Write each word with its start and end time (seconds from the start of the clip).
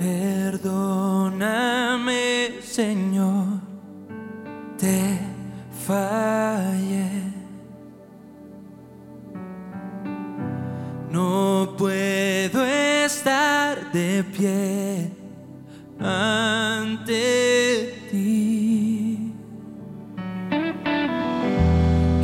Perdóname, 0.00 1.42
Señor, 2.62 3.60
te 4.78 5.18
fallé. 5.86 7.10
No 11.10 11.74
puedo 11.76 12.64
estar 12.64 13.92
de 13.92 14.24
pie 14.24 15.10
ante 16.00 17.94
ti. 18.10 19.34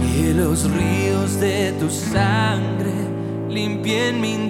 Que 0.01 0.33
los 0.33 0.71
ríos 0.71 1.39
de 1.39 1.73
tu 1.73 1.91
sangre 1.91 2.95
limpien 3.51 4.19
mi 4.19 4.46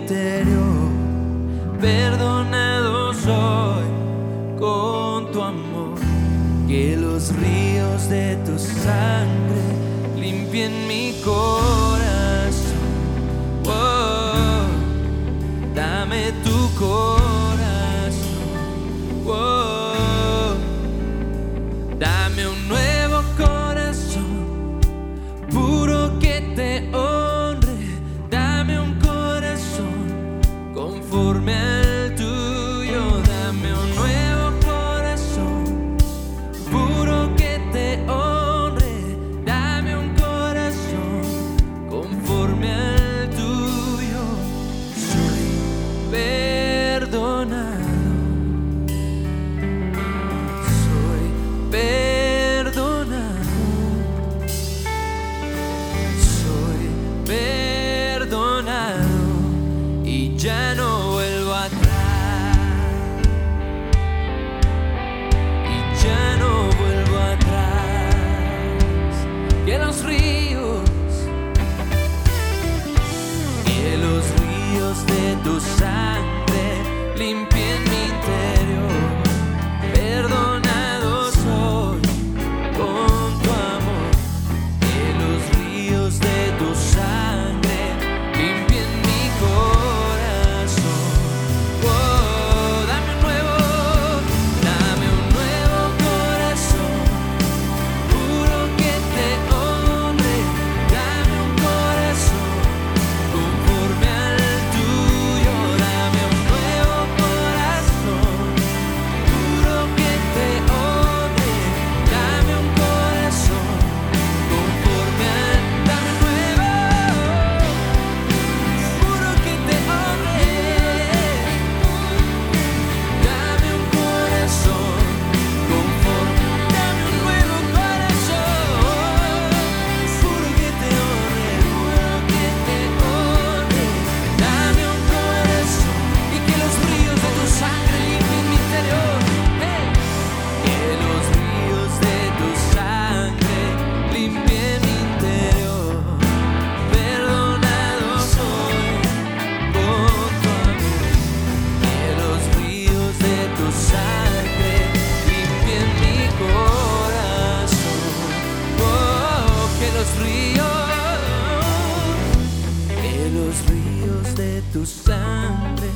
tu 164.77 164.85
sangre 164.85 165.91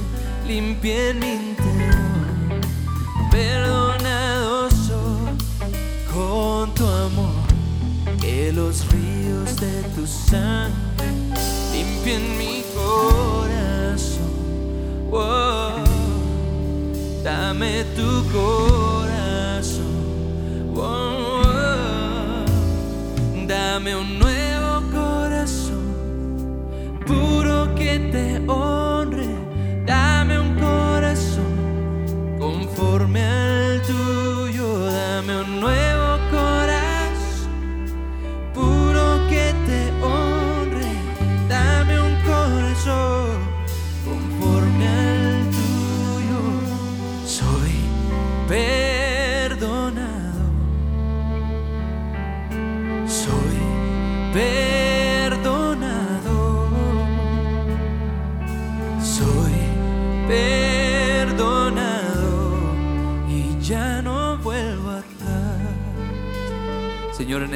limpia 0.48 1.12
mi 1.12 1.32
interior. 1.34 2.60
Perdonado 3.30 4.70
soy 4.70 5.36
con 6.10 6.72
tu 6.72 6.86
amor. 6.86 7.44
Que 8.22 8.50
los 8.52 8.86
ríos 8.90 9.54
de 9.60 9.82
tu 9.94 10.06
sangre 10.06 11.10
limpien 11.74 12.22
mi 12.38 12.64
corazón. 12.74 14.32
Oh, 15.12 15.72
dame 17.22 17.84
tu 17.96 18.10
corazón. 18.32 19.90
Dame 23.46 23.94
un 23.94 24.18
nuevo 24.18 24.72
corazón 24.90 25.80
puro 27.06 27.74
que 27.74 27.98
te 28.12 28.38
oye. 28.48 28.69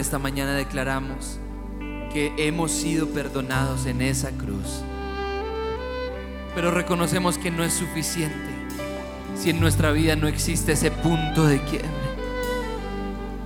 esta 0.05 0.19
mañana 0.19 0.53
declaramos 0.53 1.39
que 2.13 2.35
hemos 2.37 2.73
sido 2.73 3.09
perdonados 3.09 3.87
en 3.87 4.03
esa 4.03 4.33
cruz. 4.33 4.83
Pero 6.55 6.71
reconocemos 6.71 7.39
que 7.39 7.51
no 7.51 7.65
es 7.65 7.73
suficiente 7.73 8.51
si 9.35 9.49
en 9.49 9.61
nuestra 9.61 9.93
vida 9.93 10.15
no 10.15 10.29
existe 10.29 10.73
ese 10.73 10.91
punto 10.91 11.47
de 11.47 11.59
quiebre. 11.63 11.89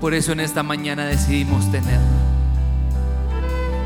Por 0.00 0.14
eso 0.14 0.32
en 0.32 0.40
esta 0.40 0.64
mañana 0.64 1.06
decidimos 1.06 1.70
tenerlo. 1.70 2.18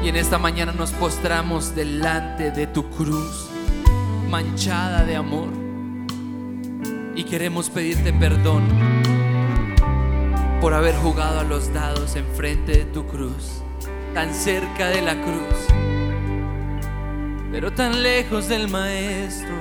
Y 0.02 0.08
en 0.08 0.16
esta 0.16 0.38
mañana 0.38 0.72
nos 0.72 0.92
postramos 0.92 1.74
delante 1.74 2.52
de 2.52 2.66
tu 2.66 2.88
cruz 2.88 3.50
manchada 4.30 5.04
de 5.04 5.16
amor 5.16 5.48
y 7.14 7.24
queremos 7.24 7.68
pedirte 7.68 8.14
perdón 8.14 8.62
por 10.62 10.74
haber 10.74 10.94
jugado 10.94 11.40
a 11.40 11.42
los 11.42 11.74
dados 11.74 12.14
enfrente 12.14 12.70
de 12.70 12.84
tu 12.84 13.04
cruz, 13.04 13.64
tan 14.14 14.32
cerca 14.32 14.90
de 14.90 15.02
la 15.02 15.20
cruz, 15.20 15.66
pero 17.50 17.72
tan 17.72 18.00
lejos 18.00 18.48
del 18.48 18.68
maestro, 18.68 19.56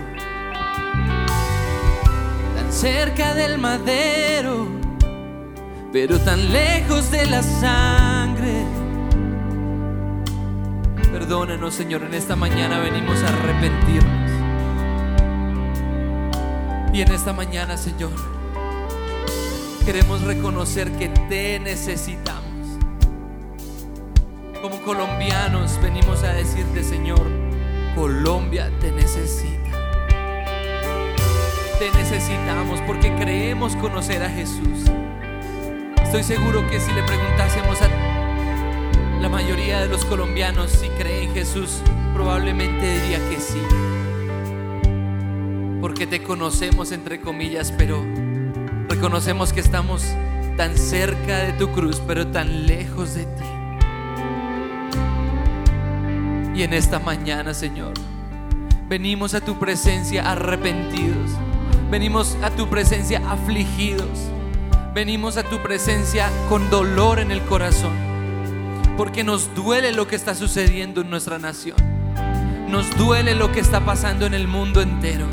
tan 2.56 2.72
cerca 2.72 3.34
del 3.34 3.58
madero, 3.58 4.68
pero 5.92 6.20
tan 6.20 6.54
lejos 6.54 7.10
de 7.10 7.26
la 7.26 7.42
sangre. 7.42 8.64
Perdónanos, 11.12 11.74
Señor, 11.74 12.04
en 12.04 12.14
esta 12.14 12.36
mañana 12.36 12.78
venimos 12.78 13.24
a 13.24 13.28
arrepentirnos. 13.28 14.32
Y 16.94 17.02
en 17.02 17.12
esta 17.12 17.34
mañana, 17.34 17.76
Señor, 17.76 18.12
queremos 19.86 20.22
reconocer 20.22 20.92
que 20.94 21.10
te 21.30 21.60
necesitamos. 21.60 22.42
Como 24.62 24.80
colombianos 24.82 25.80
venimos 25.82 26.24
a 26.24 26.34
decirte, 26.34 26.84
Señor, 26.84 27.26
Colombia 27.96 28.72
te 28.80 28.92
necesita. 28.92 29.72
Te 31.80 31.90
necesitamos 31.92 32.80
porque 32.82 33.14
creemos 33.16 33.76
conocer 33.78 34.22
a 34.24 34.30
Jesús. 34.30 34.92
Estoy 36.04 36.24
seguro 36.24 36.68
que 36.70 36.80
si 36.80 36.92
le 36.92 37.04
preguntásemos 37.04 37.82
a 37.82 37.90
la 39.20 39.30
mayoría 39.30 39.80
de 39.80 39.88
los 39.88 40.06
colombianos 40.06 40.72
si 40.72 40.90
creen 40.90 41.30
en 41.30 41.34
Jesús, 41.34 41.82
probablemente 42.14 43.02
diría 43.02 43.20
que 43.30 43.40
sí. 43.40 43.62
Porque 45.82 46.06
te 46.06 46.22
conocemos 46.22 46.92
entre 46.92 47.20
comillas, 47.20 47.72
pero 47.72 48.04
reconocemos 49.02 49.52
que 49.52 49.62
estamos 49.62 50.04
tan 50.58 50.78
cerca 50.78 51.40
de 51.40 51.54
tu 51.54 51.72
cruz, 51.72 52.00
pero 52.06 52.28
tan 52.28 52.68
lejos 52.68 53.16
de 53.16 53.26
ti. 53.26 53.44
Y 56.54 56.62
en 56.62 56.72
esta 56.72 57.00
mañana, 57.00 57.56
Señor, 57.56 57.94
venimos 58.88 59.34
a 59.34 59.42
tu 59.42 59.58
presencia 59.58 60.32
arrepentidos. 60.32 61.32
Venimos 61.90 62.38
a 62.44 62.52
tu 62.52 62.70
presencia 62.70 63.24
afligidos. 63.28 64.30
Venimos 64.94 65.38
a 65.38 65.44
tu 65.50 65.58
presencia 65.64 66.30
con 66.48 66.70
dolor 66.70 67.18
en 67.18 67.32
el 67.32 67.42
corazón. 67.42 67.96
Porque 68.98 69.24
nos 69.24 69.56
duele 69.56 69.94
lo 69.94 70.08
que 70.08 70.16
está 70.16 70.36
sucediendo 70.36 71.02
en 71.02 71.10
nuestra 71.10 71.40
nación. 71.40 71.78
Nos 72.70 72.96
duele 72.98 73.34
lo 73.34 73.52
que 73.52 73.62
está 73.62 73.84
pasando 73.84 74.28
en 74.28 74.36
el 74.36 74.48
mundo 74.48 74.80
entero. 74.80 75.26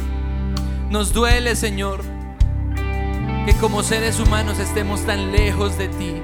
Nos 0.89 1.13
duele, 1.13 1.55
Señor, 1.55 2.03
que 3.49 3.55
como 3.55 3.83
seres 3.83 4.21
humanos 4.21 4.59
estemos 4.59 5.07
tan 5.07 5.33
lejos 5.33 5.79
de 5.79 5.89
ti. 5.89 6.17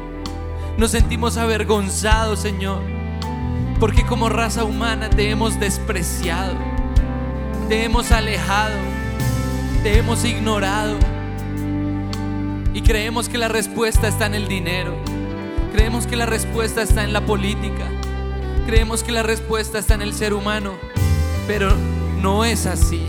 Nos 0.77 0.91
sentimos 0.91 1.39
avergonzados, 1.39 2.41
Señor, 2.41 2.83
porque 3.81 4.05
como 4.05 4.29
raza 4.29 4.65
humana 4.65 5.09
te 5.09 5.31
hemos 5.31 5.59
despreciado, 5.59 6.55
te 7.71 7.85
hemos 7.85 8.13
alejado 8.13 8.77
te 9.83 9.99
hemos 9.99 10.25
ignorado 10.25 10.99
y 12.75 12.83
creemos 12.83 13.31
que 13.31 13.39
la 13.39 13.49
respuesta 13.49 14.09
está 14.09 14.27
en 14.27 14.35
el 14.35 14.47
dinero. 14.47 14.95
Creemos 15.73 16.07
que 16.07 16.17
la 16.17 16.27
respuesta 16.27 16.83
está 16.83 17.05
en 17.05 17.13
la 17.13 17.25
política. 17.25 17.87
Creemos 18.67 19.03
que 19.03 19.13
la 19.13 19.23
respuesta 19.23 19.79
está 19.79 19.95
en 19.95 20.03
el 20.03 20.13
ser 20.13 20.33
humano. 20.33 20.73
Pero 21.47 21.75
no 22.21 22.45
es 22.45 22.65
así. 22.67 23.07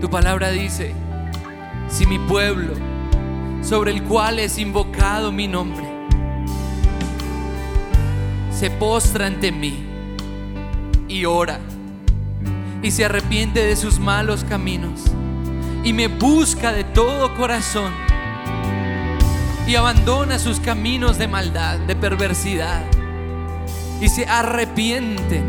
Tu 0.00 0.08
palabra 0.08 0.50
dice, 0.50 0.94
si 1.90 2.06
mi 2.06 2.18
pueblo, 2.18 2.72
sobre 3.62 3.90
el 3.90 4.02
cual 4.04 4.38
es 4.38 4.58
invocado 4.58 5.32
mi 5.32 5.46
nombre, 5.46 5.84
se 8.56 8.70
postra 8.70 9.26
ante 9.26 9.52
mí 9.52 9.86
y 11.08 11.24
ora 11.24 11.58
y 12.82 12.90
se 12.90 13.04
arrepiente 13.04 13.64
de 13.64 13.76
sus 13.76 13.98
malos 13.98 14.44
caminos 14.44 15.02
y 15.82 15.92
me 15.92 16.08
busca 16.08 16.72
de 16.72 16.84
todo 16.84 17.34
corazón 17.34 17.92
y 19.66 19.74
abandona 19.74 20.38
sus 20.38 20.60
caminos 20.60 21.18
de 21.18 21.28
maldad, 21.28 21.78
de 21.80 21.96
perversidad 21.96 22.84
y 24.00 24.08
se 24.08 24.26
arrepiente, 24.26 25.42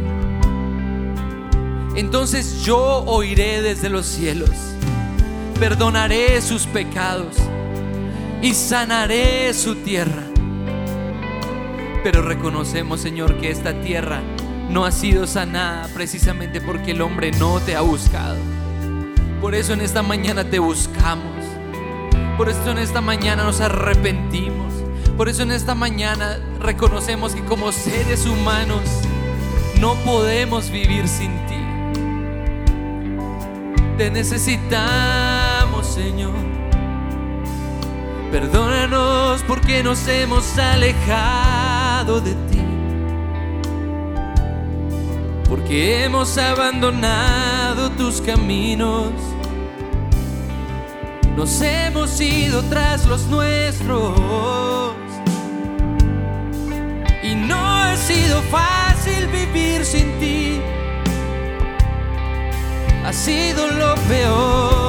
entonces 1.96 2.64
yo 2.64 3.04
oiré 3.06 3.62
desde 3.62 3.90
los 3.90 4.06
cielos, 4.06 4.50
perdonaré 5.62 6.42
sus 6.42 6.66
pecados 6.66 7.38
y 8.42 8.56
sanaré 8.56 9.54
su 9.54 9.75
tierra. 9.75 10.24
Pero 12.04 12.24
reconocemos, 12.24 13.00
Señor, 13.00 13.40
que 13.40 13.52
esta 13.52 13.80
tierra 13.80 14.22
no 14.72 14.86
ha 14.86 14.92
sido 14.92 15.28
sanada 15.28 15.88
precisamente 15.94 16.62
porque 16.62 16.92
el 16.92 17.02
hombre 17.02 17.30
no 17.34 17.60
te 17.60 17.75
ha 17.75 17.81
buscado. 17.81 18.38
Por 19.40 19.54
eso 19.54 19.74
en 19.74 19.81
esta 19.81 20.02
mañana 20.02 20.44
te 20.44 20.58
buscamos. 20.58 21.46
Por 22.38 22.50
eso 22.50 22.72
en 22.72 22.80
esta 22.80 23.02
mañana 23.02 23.44
nos 23.44 23.62
arrepentimos. 23.62 24.74
Por 25.16 25.30
eso 25.30 25.44
en 25.44 25.52
esta 25.52 25.75
mañana 25.75 26.40
reconocemos 26.60 27.36
que 27.36 27.46
como 27.46 27.72
seres 27.72 28.25
humanos 28.25 28.81
no 29.80 29.94
podemos 30.06 30.72
vivir 30.72 31.08
sin 31.08 31.30
ti. 31.46 31.52
Te 34.00 34.10
necesitamos, 34.10 35.41
Señor. 35.84 36.34
Perdónanos 38.32 39.44
porque 39.48 39.84
nos 39.84 40.08
hemos 40.08 40.58
alejado 40.58 42.22
de 42.22 42.34
ti 42.50 42.62
porque 45.52 46.06
hemos 46.06 46.38
abandonado 46.38 47.90
tus 47.92 48.22
caminos. 48.22 49.12
Nos 51.36 51.62
hemos 51.62 52.22
ido 52.22 52.64
tras 52.70 53.06
los 53.06 53.28
nuestros. 53.28 54.18
Y 57.22 57.36
no 57.36 57.58
ha 57.58 57.98
sido 57.98 58.42
fácil 58.44 59.28
vivir 59.28 59.84
sin 59.84 60.18
ti. 60.22 60.62
Ha 63.06 63.12
sido 63.12 63.68
lo 63.68 63.96
peor. 64.08 64.81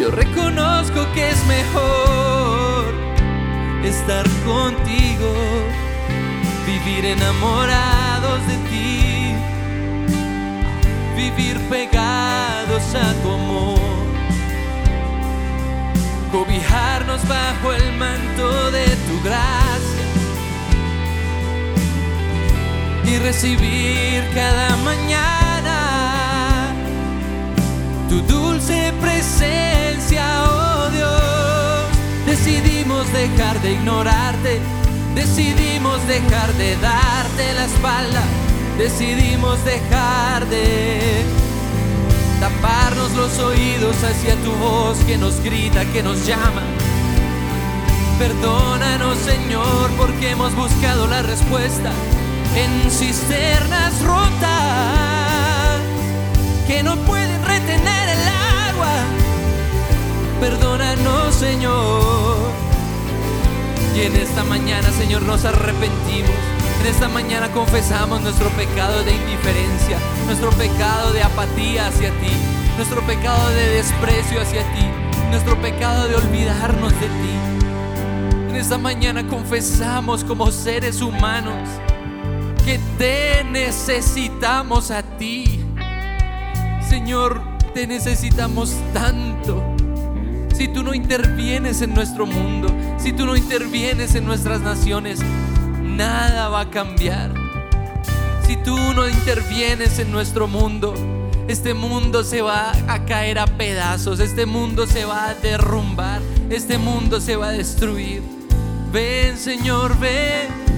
Yo 0.00 0.10
reconozco 0.10 1.06
que 1.12 1.28
es 1.28 1.44
mejor 1.44 2.94
estar 3.84 4.26
contigo 4.46 5.34
vivir 6.64 7.04
enamorados 7.04 8.40
de 8.46 8.56
ti, 8.70 9.34
vivir 11.14 11.60
pegados 11.68 12.94
a 12.94 13.12
tu 13.22 13.30
amor, 13.30 13.78
cobijarnos 16.32 17.20
bajo 17.28 17.74
el 17.74 17.92
manto 17.98 18.70
de 18.70 18.86
tu 18.86 19.22
gracia 19.22 20.06
y 23.04 23.18
recibir 23.18 24.24
cada 24.32 24.76
mañana 24.78 25.49
tu 28.10 28.20
dulce 28.22 28.92
presencia, 29.00 30.44
oh 30.44 30.90
Dios. 30.90 32.26
Decidimos 32.26 33.10
dejar 33.12 33.58
de 33.62 33.72
ignorarte 33.72 34.60
Decidimos 35.14 36.06
dejar 36.06 36.52
de 36.54 36.76
darte 36.76 37.52
la 37.54 37.64
espalda, 37.64 38.22
decidimos 38.78 39.62
dejar 39.64 40.46
de 40.46 41.24
taparnos 42.38 43.12
los 43.16 43.38
oídos 43.40 43.96
hacia 44.04 44.36
tu 44.36 44.52
voz 44.52 44.98
que 45.06 45.18
nos 45.18 45.42
grita, 45.42 45.84
que 45.86 46.02
nos 46.02 46.24
llama. 46.26 46.62
Perdónanos 48.18 49.18
Señor 49.18 49.90
porque 49.98 50.30
hemos 50.30 50.54
buscado 50.54 51.08
la 51.08 51.22
respuesta 51.22 51.90
en 52.54 52.90
cisternas 52.90 54.00
rotas 54.02 54.99
Señor 61.40 62.36
y 63.96 64.00
en 64.02 64.14
esta 64.14 64.44
mañana, 64.44 64.90
Señor, 64.90 65.22
nos 65.22 65.46
arrepentimos. 65.46 66.30
En 66.82 66.86
esta 66.86 67.08
mañana 67.08 67.50
confesamos 67.50 68.20
nuestro 68.20 68.50
pecado 68.50 69.02
de 69.04 69.14
indiferencia, 69.14 69.96
nuestro 70.26 70.50
pecado 70.50 71.14
de 71.14 71.22
apatía 71.22 71.86
hacia 71.86 72.10
ti, 72.20 72.30
nuestro 72.76 73.00
pecado 73.06 73.48
de 73.54 73.68
desprecio 73.68 74.42
hacia 74.42 74.60
ti, 74.74 74.84
nuestro 75.30 75.58
pecado 75.62 76.08
de 76.08 76.16
olvidarnos 76.16 76.92
de 76.92 77.06
ti. 77.06 78.50
En 78.50 78.56
esta 78.56 78.76
mañana 78.76 79.26
confesamos 79.26 80.24
como 80.24 80.50
seres 80.50 81.00
humanos 81.00 81.70
que 82.66 82.78
te 82.98 83.44
necesitamos 83.44 84.90
a 84.90 85.02
ti. 85.02 85.64
Señor, 86.86 87.40
te 87.72 87.86
necesitamos 87.86 88.74
tanto. 88.92 89.79
Si 90.60 90.68
tú 90.68 90.82
no 90.82 90.92
intervienes 90.92 91.80
en 91.80 91.94
nuestro 91.94 92.26
mundo, 92.26 92.68
si 92.98 93.14
tú 93.14 93.24
no 93.24 93.34
intervienes 93.34 94.14
en 94.14 94.26
nuestras 94.26 94.60
naciones, 94.60 95.20
nada 95.82 96.50
va 96.50 96.60
a 96.60 96.70
cambiar. 96.70 97.32
Si 98.46 98.56
tú 98.56 98.76
no 98.94 99.08
intervienes 99.08 99.98
en 99.98 100.12
nuestro 100.12 100.48
mundo, 100.48 100.92
Este 101.48 101.72
mundo 101.72 102.22
se 102.24 102.42
va 102.42 102.72
a 102.88 103.06
caer 103.06 103.38
a 103.38 103.46
pedazos, 103.46 104.20
este 104.20 104.44
mundo 104.44 104.86
se 104.86 105.06
va 105.06 105.30
a 105.30 105.34
derrumbar, 105.34 106.20
este 106.50 106.76
mundo 106.76 107.22
se 107.22 107.36
va 107.36 107.48
a 107.48 107.52
destruir. 107.52 108.22
Ven 108.92 109.38
Señor, 109.38 109.98
ven. 109.98 110.69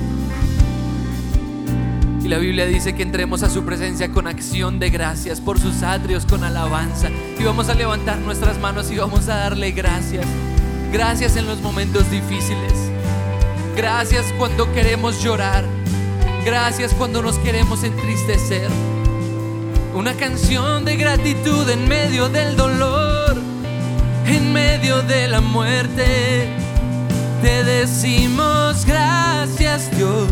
Y 2.25 2.29
la 2.29 2.39
Biblia 2.39 2.67
dice 2.67 2.95
que 2.95 3.03
entremos 3.03 3.43
a 3.43 3.51
su 3.51 3.65
presencia 3.65 4.11
con 4.13 4.29
acción 4.29 4.79
de 4.79 4.91
gracias, 4.91 5.41
por 5.41 5.59
sus 5.59 5.83
atrios 5.83 6.25
con 6.25 6.45
alabanza. 6.45 7.11
Y 7.39 7.43
vamos 7.43 7.69
a 7.69 7.75
levantar 7.75 8.19
nuestras 8.19 8.61
manos 8.61 8.93
y 8.93 8.97
vamos 8.97 9.29
a 9.29 9.35
darle 9.37 9.73
gracias. 9.73 10.25
Gracias 10.93 11.37
en 11.37 11.47
los 11.47 11.61
momentos 11.61 12.09
difíciles. 12.13 12.73
Gracias 13.77 14.33
cuando 14.39 14.73
queremos 14.73 15.21
llorar. 15.21 15.65
Gracias 16.45 16.95
cuando 16.95 17.23
nos 17.23 17.39
queremos 17.39 17.83
entristecer. 17.83 18.69
Una 19.93 20.15
canción 20.15 20.85
de 20.85 20.97
gratitud 20.97 21.69
en 21.69 21.89
medio 21.89 22.29
del 22.29 22.57
dolor, 22.57 23.37
en 24.27 24.53
medio 24.53 25.03
de 25.03 25.27
la 25.27 25.41
muerte. 25.41 26.49
Te 27.43 27.65
decimos 27.65 28.85
gracias 28.87 29.91
Dios. 29.97 30.29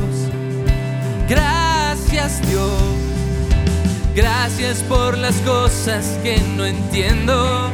Gracias 1.28 1.59
gracias 2.12 2.48
Dios. 2.48 2.72
Gracias 4.16 4.82
por 4.82 5.16
las 5.16 5.36
cosas 5.42 6.18
que 6.22 6.38
no 6.56 6.66
entiendo. 6.66 7.70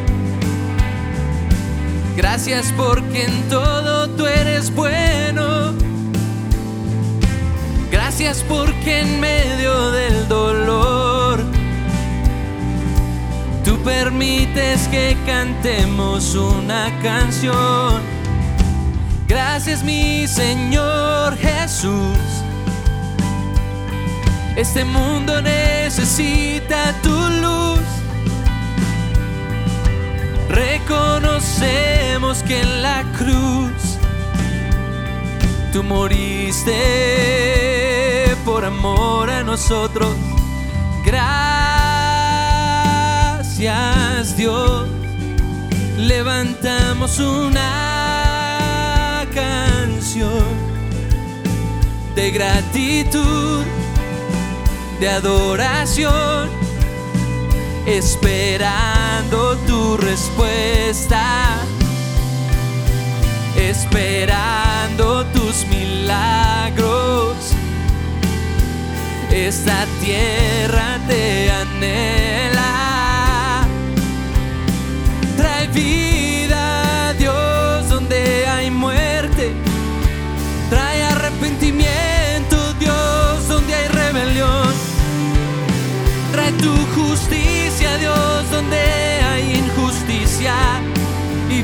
Gracias 2.16 2.72
porque 2.76 3.24
en 3.24 3.48
todo 3.48 4.10
tú 4.10 4.26
eres 4.26 4.74
bueno. 4.74 5.74
Gracias 7.90 8.44
porque 8.46 9.00
en 9.00 9.20
medio 9.20 9.90
del 9.92 10.28
dolor 10.28 11.40
tú 13.64 13.78
permites 13.82 14.86
que 14.88 15.16
cantemos 15.24 16.34
una 16.34 16.92
canción. 17.02 18.02
Gracias 19.28 19.82
mi 19.82 20.26
Señor 20.26 21.36
Jesús 21.38 22.35
este 24.56 24.84
mundo 24.84 25.40
necesita 25.42 26.94
tu 27.02 27.10
luz. 27.10 27.80
Reconocemos 30.48 32.42
que 32.42 32.60
en 32.62 32.82
la 32.82 33.04
cruz 33.18 33.98
tú 35.72 35.82
moriste 35.82 36.74
por 38.44 38.64
amor 38.64 39.30
a 39.30 39.42
nosotros. 39.42 40.16
Gracias 41.04 41.36
Dios. 44.36 44.88
Levantamos 45.98 47.18
una 47.18 47.66
canción 49.34 50.44
de 52.14 52.30
gratitud 52.30 53.64
de 55.00 55.08
adoración, 55.08 56.48
esperando 57.86 59.56
tu 59.66 59.96
respuesta, 59.96 61.58
esperando 63.56 65.26
tus 65.26 65.66
milagros. 65.66 67.36
Esta 69.30 69.86
tierra 70.00 70.98
te 71.06 71.50
anhela, 71.50 72.75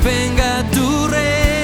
venga 0.02 0.64
tu 0.72 1.06
reino. 1.08 1.62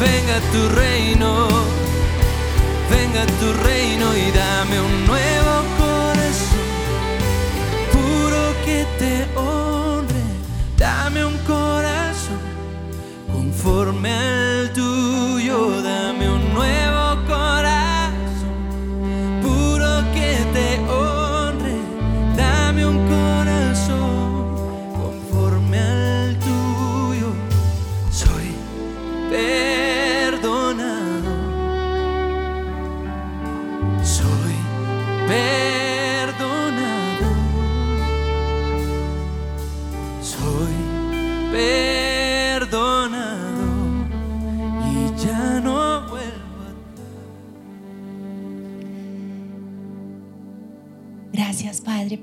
Venga 0.00 0.40
tu 0.52 0.68
reino, 0.68 1.48
venga 2.90 3.24
tu 3.38 3.52
reino 3.64 4.14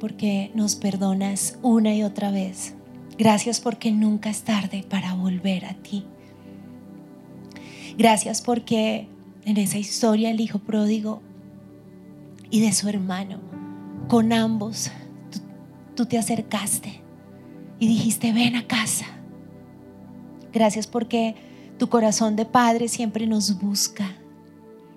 porque 0.08 0.52
nos 0.54 0.78
perdonas 0.78 1.60
una 1.64 1.94
y 1.94 2.02
otra 2.02 2.32
vez. 2.32 2.76
Gracias 3.18 3.60
porque 3.60 3.92
nunca 3.92 4.30
es 4.30 4.44
tarde 4.44 4.86
para 4.90 5.14
volver 5.16 5.66
a 5.66 5.74
ti. 5.74 6.06
Gracias 7.98 8.42
porque 8.42 9.10
en 9.44 9.58
esa 9.58 9.78
historia 9.78 10.32
el 10.32 10.40
hijo 10.40 10.60
pródigo 10.60 11.22
y 12.50 12.62
de 12.62 12.72
su 12.72 12.88
hermano, 12.88 13.40
con 14.08 14.32
ambos, 14.32 14.92
tú, 15.94 16.06
te 16.06 16.18
acercaste 16.18 17.02
y 17.78 17.88
dijiste, 17.90 18.32
ven 18.32 18.56
a 18.56 18.66
casa. 18.66 19.08
Gracias 20.54 20.88
porque 20.88 21.36
tu 21.78 21.90
corazón 21.90 22.38
de 22.38 22.46
padre 22.46 22.88
siempre 22.88 23.28
nos 23.28 23.60
busca, 23.60 24.16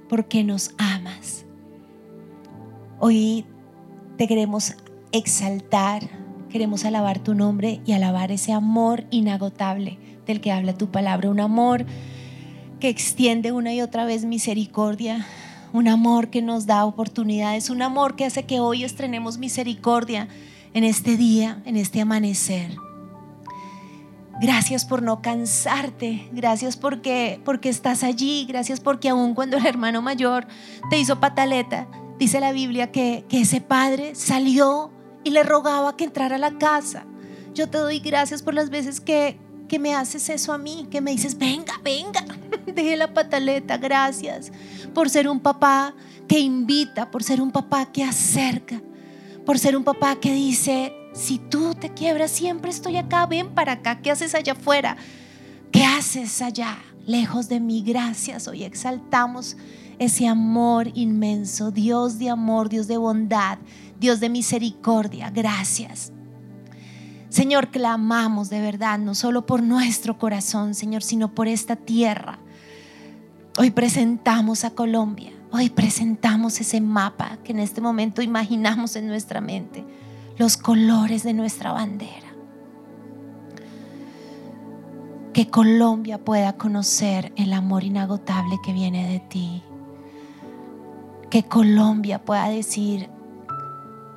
porque 0.08 0.44
nos 0.44 0.70
amas. 0.78 1.46
Hoy 3.00 3.44
te 4.16 4.28
queremos 4.28 4.76
exaltar, 5.12 6.02
queremos 6.48 6.84
alabar 6.84 7.18
tu 7.18 7.34
nombre 7.34 7.80
y 7.86 7.92
alabar 7.92 8.32
ese 8.32 8.52
amor 8.52 9.04
inagotable 9.10 9.98
del 10.26 10.40
que 10.40 10.52
habla 10.52 10.74
tu 10.74 10.90
palabra, 10.90 11.30
un 11.30 11.40
amor 11.40 11.86
que 12.78 12.88
extiende 12.88 13.52
una 13.52 13.72
y 13.74 13.82
otra 13.82 14.04
vez 14.04 14.24
misericordia, 14.24 15.26
un 15.72 15.88
amor 15.88 16.30
que 16.30 16.42
nos 16.42 16.66
da 16.66 16.84
oportunidades, 16.84 17.70
un 17.70 17.82
amor 17.82 18.16
que 18.16 18.24
hace 18.24 18.44
que 18.44 18.60
hoy 18.60 18.84
estrenemos 18.84 19.38
misericordia 19.38 20.28
en 20.74 20.84
este 20.84 21.16
día, 21.16 21.62
en 21.64 21.76
este 21.76 22.00
amanecer. 22.00 22.76
Gracias 24.40 24.86
por 24.86 25.02
no 25.02 25.20
cansarte, 25.20 26.28
gracias 26.32 26.76
porque, 26.76 27.40
porque 27.44 27.68
estás 27.68 28.02
allí, 28.02 28.46
gracias 28.48 28.80
porque 28.80 29.10
aun 29.10 29.34
cuando 29.34 29.58
el 29.58 29.66
hermano 29.66 30.00
mayor 30.00 30.46
te 30.88 30.98
hizo 30.98 31.20
pataleta, 31.20 31.86
dice 32.18 32.40
la 32.40 32.52
Biblia 32.52 32.90
que, 32.90 33.26
que 33.28 33.42
ese 33.42 33.60
padre 33.60 34.14
salió 34.14 34.90
y 35.24 35.30
le 35.30 35.42
rogaba 35.42 35.96
que 35.96 36.04
entrara 36.04 36.36
a 36.36 36.38
la 36.38 36.58
casa. 36.58 37.04
Yo 37.54 37.68
te 37.68 37.78
doy 37.78 37.98
gracias 38.00 38.42
por 38.42 38.54
las 38.54 38.70
veces 38.70 39.00
que, 39.00 39.38
que 39.68 39.78
me 39.78 39.94
haces 39.94 40.28
eso 40.28 40.52
a 40.52 40.58
mí, 40.58 40.86
que 40.90 41.00
me 41.00 41.10
dices, 41.10 41.36
venga, 41.36 41.74
venga, 41.82 42.24
deje 42.66 42.96
la 42.96 43.12
pataleta, 43.12 43.76
gracias 43.76 44.52
por 44.94 45.10
ser 45.10 45.28
un 45.28 45.40
papá 45.40 45.94
que 46.28 46.38
invita, 46.38 47.10
por 47.10 47.22
ser 47.22 47.40
un 47.40 47.50
papá 47.50 47.90
que 47.92 48.04
acerca, 48.04 48.80
por 49.44 49.58
ser 49.58 49.76
un 49.76 49.84
papá 49.84 50.16
que 50.16 50.32
dice, 50.32 50.92
si 51.12 51.38
tú 51.38 51.74
te 51.74 51.90
quiebras, 51.90 52.30
siempre 52.30 52.70
estoy 52.70 52.96
acá, 52.96 53.26
ven 53.26 53.50
para 53.50 53.72
acá, 53.72 54.00
¿qué 54.00 54.10
haces 54.10 54.34
allá 54.34 54.52
afuera? 54.52 54.96
¿Qué 55.72 55.84
haces 55.84 56.42
allá, 56.42 56.78
lejos 57.06 57.48
de 57.48 57.60
mí? 57.60 57.82
Gracias, 57.84 58.48
hoy 58.48 58.64
exaltamos 58.64 59.56
ese 60.00 60.26
amor 60.26 60.90
inmenso, 60.94 61.70
Dios 61.70 62.18
de 62.18 62.30
amor, 62.30 62.68
Dios 62.68 62.88
de 62.88 62.96
bondad, 62.96 63.58
Dios 64.00 64.18
de 64.18 64.28
misericordia, 64.28 65.30
gracias. 65.30 66.12
Señor, 67.28 67.68
clamamos 67.68 68.50
de 68.50 68.60
verdad, 68.60 68.98
no 68.98 69.14
solo 69.14 69.46
por 69.46 69.62
nuestro 69.62 70.18
corazón, 70.18 70.74
Señor, 70.74 71.04
sino 71.04 71.32
por 71.32 71.46
esta 71.46 71.76
tierra. 71.76 72.40
Hoy 73.56 73.70
presentamos 73.70 74.64
a 74.64 74.70
Colombia, 74.70 75.32
Hoy 75.52 75.68
presentamos 75.68 76.60
ese 76.60 76.80
mapa 76.80 77.38
que 77.42 77.50
en 77.50 77.58
este 77.58 77.80
momento 77.80 78.22
imaginamos 78.22 78.94
en 78.94 79.08
nuestra 79.08 79.40
mente, 79.40 79.84
los 80.38 80.56
colores 80.56 81.24
de 81.24 81.32
nuestra 81.32 81.72
bandera. 81.72 82.28
Que 85.32 85.48
Colombia 85.48 86.18
pueda 86.18 86.52
conocer 86.52 87.32
el 87.36 87.52
amor 87.52 87.82
inagotable 87.82 88.58
que 88.64 88.72
viene 88.72 89.08
de 89.08 89.20
ti. 89.20 89.62
Que 91.30 91.44
Colombia 91.44 92.24
pueda 92.24 92.48
decir, 92.48 93.08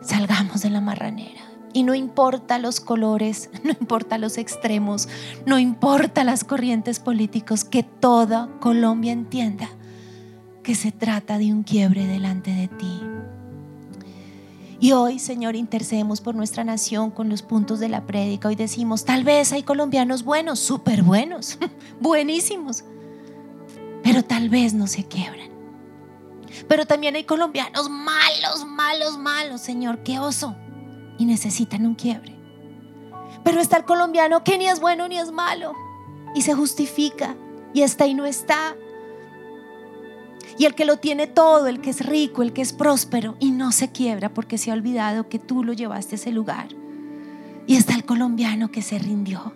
salgamos 0.01 0.61
de 0.61 0.69
la 0.69 0.81
marranera. 0.81 1.41
Y 1.73 1.83
no 1.83 1.95
importa 1.95 2.59
los 2.59 2.79
colores, 2.79 3.49
no 3.63 3.71
importa 3.71 4.17
los 4.17 4.37
extremos, 4.37 5.09
no 5.45 5.59
importa 5.59 6.23
las 6.23 6.43
corrientes 6.43 6.99
políticos, 6.99 7.63
que 7.63 7.83
toda 7.83 8.49
Colombia 8.59 9.11
entienda 9.11 9.69
que 10.63 10.75
se 10.75 10.91
trata 10.91 11.37
de 11.37 11.51
un 11.51 11.63
quiebre 11.63 12.05
delante 12.05 12.51
de 12.51 12.67
ti. 12.67 13.01
Y 14.79 14.91
hoy, 14.91 15.19
Señor, 15.19 15.55
intercedemos 15.55 16.19
por 16.19 16.35
nuestra 16.35 16.63
nación 16.63 17.09
con 17.11 17.29
los 17.29 17.41
puntos 17.41 17.79
de 17.79 17.89
la 17.89 18.05
prédica. 18.05 18.49
Hoy 18.49 18.55
decimos, 18.55 19.05
tal 19.05 19.23
vez 19.23 19.53
hay 19.53 19.63
colombianos 19.63 20.23
buenos, 20.23 20.59
súper 20.59 21.03
buenos, 21.03 21.57
buenísimos, 22.01 22.83
pero 24.03 24.23
tal 24.23 24.49
vez 24.49 24.73
no 24.73 24.87
se 24.87 25.05
quiebran. 25.05 25.52
Pero 26.67 26.85
también 26.85 27.15
hay 27.15 27.23
colombianos 27.23 27.89
malos, 27.89 28.65
malos, 28.65 29.17
malos, 29.17 29.61
Señor, 29.61 30.03
qué 30.03 30.19
oso. 30.19 30.55
Y 31.17 31.25
necesitan 31.25 31.85
un 31.85 31.95
quiebre. 31.95 32.35
Pero 33.43 33.59
está 33.59 33.77
el 33.77 33.85
colombiano 33.85 34.43
que 34.43 34.57
ni 34.57 34.67
es 34.67 34.79
bueno 34.79 35.07
ni 35.07 35.17
es 35.17 35.31
malo. 35.31 35.73
Y 36.35 36.41
se 36.41 36.53
justifica. 36.53 37.35
Y 37.73 37.81
está 37.81 38.07
y 38.07 38.13
no 38.13 38.25
está. 38.25 38.75
Y 40.57 40.65
el 40.65 40.75
que 40.75 40.85
lo 40.85 40.97
tiene 40.97 41.27
todo, 41.27 41.67
el 41.67 41.81
que 41.81 41.89
es 41.89 42.05
rico, 42.05 42.43
el 42.43 42.53
que 42.53 42.61
es 42.61 42.73
próspero 42.73 43.35
y 43.39 43.51
no 43.51 43.71
se 43.71 43.91
quiebra 43.91 44.29
porque 44.29 44.57
se 44.57 44.71
ha 44.71 44.73
olvidado 44.73 45.27
que 45.27 45.39
tú 45.39 45.63
lo 45.63 45.73
llevaste 45.73 46.15
a 46.15 46.17
ese 46.17 46.31
lugar. 46.31 46.67
Y 47.65 47.75
está 47.75 47.95
el 47.95 48.05
colombiano 48.05 48.71
que 48.71 48.81
se 48.81 48.99
rindió 48.99 49.53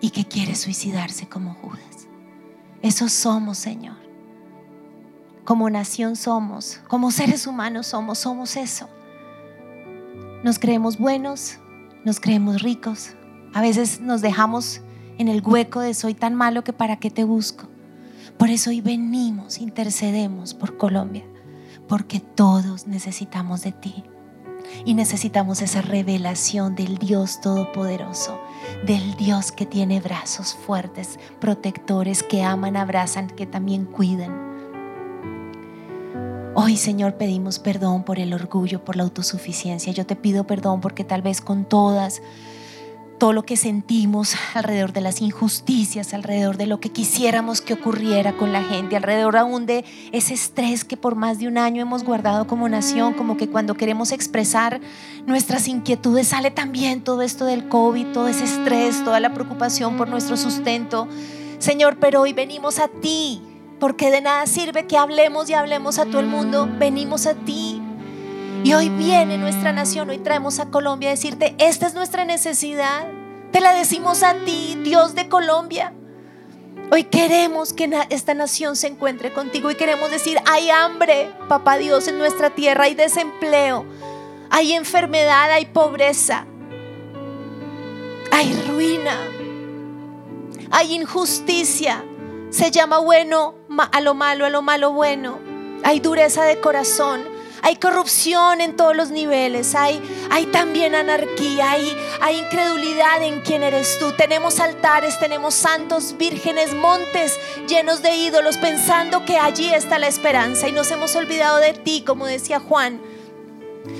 y 0.00 0.10
que 0.10 0.26
quiere 0.26 0.54
suicidarse 0.54 1.28
como 1.28 1.54
Judas. 1.54 2.08
Esos 2.82 3.12
somos, 3.12 3.58
Señor. 3.58 4.05
Como 5.46 5.70
nación 5.70 6.16
somos, 6.16 6.80
como 6.88 7.12
seres 7.12 7.46
humanos 7.46 7.86
somos, 7.86 8.18
somos 8.18 8.56
eso. 8.56 8.88
Nos 10.42 10.58
creemos 10.58 10.98
buenos, 10.98 11.60
nos 12.04 12.18
creemos 12.18 12.62
ricos. 12.62 13.14
A 13.54 13.60
veces 13.60 14.00
nos 14.00 14.22
dejamos 14.22 14.80
en 15.18 15.28
el 15.28 15.40
hueco 15.46 15.78
de 15.78 15.94
soy 15.94 16.14
tan 16.14 16.34
malo 16.34 16.64
que 16.64 16.72
para 16.72 16.96
qué 16.96 17.12
te 17.12 17.22
busco. 17.22 17.68
Por 18.36 18.50
eso 18.50 18.70
hoy 18.70 18.80
venimos, 18.80 19.58
intercedemos 19.58 20.52
por 20.52 20.76
Colombia, 20.76 21.22
porque 21.86 22.18
todos 22.18 22.88
necesitamos 22.88 23.62
de 23.62 23.70
ti. 23.70 24.02
Y 24.84 24.94
necesitamos 24.94 25.62
esa 25.62 25.80
revelación 25.80 26.74
del 26.74 26.98
Dios 26.98 27.40
Todopoderoso, 27.40 28.36
del 28.84 29.14
Dios 29.14 29.52
que 29.52 29.64
tiene 29.64 30.00
brazos 30.00 30.56
fuertes, 30.66 31.20
protectores, 31.38 32.24
que 32.24 32.42
aman, 32.42 32.76
abrazan, 32.76 33.28
que 33.28 33.46
también 33.46 33.84
cuidan. 33.84 34.45
Hoy, 36.58 36.78
Señor, 36.78 37.18
pedimos 37.18 37.58
perdón 37.58 38.02
por 38.02 38.18
el 38.18 38.32
orgullo, 38.32 38.82
por 38.82 38.96
la 38.96 39.02
autosuficiencia. 39.02 39.92
Yo 39.92 40.06
te 40.06 40.16
pido 40.16 40.46
perdón 40.46 40.80
porque 40.80 41.04
tal 41.04 41.20
vez 41.20 41.42
con 41.42 41.66
todas 41.66 42.22
todo 43.18 43.34
lo 43.34 43.42
que 43.44 43.58
sentimos 43.58 44.34
alrededor 44.54 44.94
de 44.94 45.02
las 45.02 45.20
injusticias, 45.20 46.14
alrededor 46.14 46.56
de 46.56 46.64
lo 46.64 46.80
que 46.80 46.88
quisiéramos 46.88 47.60
que 47.60 47.74
ocurriera 47.74 48.38
con 48.38 48.54
la 48.54 48.62
gente, 48.62 48.96
alrededor 48.96 49.36
aún 49.36 49.66
de 49.66 49.84
ese 50.12 50.32
estrés 50.32 50.84
que 50.86 50.96
por 50.96 51.14
más 51.14 51.38
de 51.38 51.46
un 51.46 51.58
año 51.58 51.82
hemos 51.82 52.04
guardado 52.04 52.46
como 52.46 52.70
nación, 52.70 53.12
como 53.12 53.36
que 53.36 53.50
cuando 53.50 53.74
queremos 53.74 54.10
expresar 54.10 54.80
nuestras 55.26 55.68
inquietudes 55.68 56.28
sale 56.28 56.50
también 56.50 57.02
todo 57.02 57.20
esto 57.20 57.44
del 57.44 57.68
COVID, 57.68 58.12
todo 58.12 58.28
ese 58.28 58.44
estrés, 58.44 59.04
toda 59.04 59.20
la 59.20 59.34
preocupación 59.34 59.98
por 59.98 60.08
nuestro 60.08 60.38
sustento. 60.38 61.06
Señor, 61.58 61.98
pero 62.00 62.22
hoy 62.22 62.32
venimos 62.32 62.78
a 62.78 62.88
ti, 62.88 63.42
porque 63.78 64.10
de 64.10 64.20
nada 64.20 64.46
sirve 64.46 64.86
que 64.86 64.96
hablemos 64.96 65.50
y 65.50 65.54
hablemos 65.54 65.98
a 65.98 66.06
todo 66.06 66.20
el 66.20 66.26
mundo, 66.26 66.68
venimos 66.78 67.26
a 67.26 67.34
ti 67.34 67.80
y 68.64 68.74
hoy 68.74 68.88
viene 68.88 69.38
nuestra 69.38 69.72
nación, 69.72 70.10
hoy 70.10 70.18
traemos 70.18 70.58
a 70.58 70.70
Colombia 70.70 71.10
a 71.10 71.12
decirte, 71.12 71.54
esta 71.58 71.86
es 71.86 71.94
nuestra 71.94 72.24
necesidad. 72.24 73.06
Te 73.52 73.60
la 73.60 73.72
decimos 73.72 74.22
a 74.24 74.34
ti, 74.44 74.76
Dios 74.82 75.14
de 75.14 75.28
Colombia. 75.28 75.92
Hoy 76.90 77.04
queremos 77.04 77.72
que 77.72 77.88
esta 78.10 78.34
nación 78.34 78.76
se 78.76 78.88
encuentre 78.88 79.32
contigo 79.32 79.70
y 79.70 79.76
queremos 79.76 80.10
decir, 80.10 80.38
hay 80.46 80.70
hambre, 80.70 81.30
papá 81.48 81.78
Dios, 81.78 82.08
en 82.08 82.18
nuestra 82.18 82.50
tierra, 82.50 82.84
hay 82.84 82.94
desempleo, 82.94 83.84
hay 84.50 84.72
enfermedad, 84.72 85.50
hay 85.52 85.66
pobreza, 85.66 86.44
hay 88.32 88.52
ruina, 88.68 89.16
hay 90.70 90.94
injusticia. 90.94 92.04
Se 92.56 92.70
llama 92.70 92.98
bueno 93.00 93.54
a 93.92 94.00
lo 94.00 94.14
malo, 94.14 94.46
a 94.46 94.48
lo 94.48 94.62
malo 94.62 94.92
bueno. 94.92 95.38
Hay 95.84 96.00
dureza 96.00 96.42
de 96.44 96.58
corazón 96.58 97.36
hay 97.66 97.74
corrupción 97.74 98.60
en 98.60 98.76
todos 98.76 98.94
los 98.94 99.10
niveles, 99.10 99.74
hay, 99.74 100.00
hay 100.30 100.46
también 100.46 100.94
anarquía, 100.94 101.72
hay, 101.72 101.96
hay 102.20 102.38
incredulidad 102.38 103.24
en 103.24 103.40
quién 103.40 103.64
eres 103.64 103.98
tú. 103.98 104.12
Tenemos 104.12 104.60
altares, 104.60 105.18
tenemos 105.18 105.54
santos, 105.54 106.16
vírgenes, 106.16 106.72
montes 106.74 107.36
llenos 107.66 108.02
de 108.02 108.14
ídolos, 108.14 108.56
pensando 108.58 109.24
que 109.24 109.38
allí 109.38 109.74
está 109.74 109.98
la 109.98 110.06
esperanza 110.06 110.68
y 110.68 110.72
nos 110.72 110.92
hemos 110.92 111.16
olvidado 111.16 111.56
de 111.56 111.72
ti, 111.72 112.04
como 112.06 112.26
decía 112.26 112.60
Juan. 112.60 113.00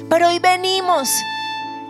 Pero 0.08 0.28
hoy 0.28 0.38
venimos 0.38 1.08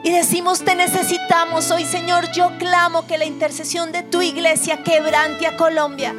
y 0.02 0.12
decimos, 0.12 0.64
te 0.64 0.76
necesitamos. 0.76 1.70
Hoy, 1.70 1.84
Señor, 1.84 2.32
yo 2.32 2.52
clamo 2.58 3.06
que 3.06 3.18
la 3.18 3.26
intercesión 3.26 3.92
de 3.92 4.02
tu 4.02 4.22
iglesia 4.22 4.82
quebrante 4.82 5.46
a 5.46 5.58
Colombia. 5.58 6.14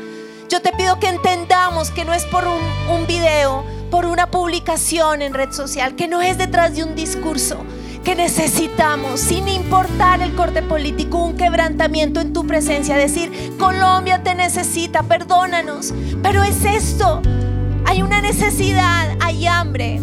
Yo 0.49 0.62
te 0.62 0.71
pido 0.71 0.97
que 0.97 1.10
entendamos 1.10 1.91
que 1.91 2.05
no 2.05 2.13
es 2.13 2.25
por 2.25 2.45
un, 2.47 3.05
video, 3.05 3.65
por 3.91 4.05
una 4.05 4.31
publicación 4.31 5.21
en 5.21 5.33
red 5.33 5.51
social, 5.51 5.95
que 5.95 6.07
no 6.07 6.21
es 6.21 6.38
detrás 6.38 6.73
de 6.73 6.86
un 6.86 6.95
discurso, 6.95 7.65
que 8.05 8.15
necesitamos, 8.15 9.19
sin 9.19 9.49
importar 9.49 10.21
el 10.21 10.33
corte 10.36 10.62
político, 10.62 11.17
un 11.17 11.36
quebrantamiento 11.36 12.21
en 12.21 12.31
tu 12.31 12.47
presencia, 12.47 12.95
decir, 12.95 13.57
Colombia 13.60 14.23
te 14.23 14.36
necesita, 14.36 15.03
perdónanos, 15.03 15.93
pero 16.23 16.43
es 16.43 16.63
esto, 16.63 17.21
hay 17.86 18.01
una 18.01 18.21
necesidad, 18.21 19.17
hay 19.19 19.47
hambre, 19.47 19.99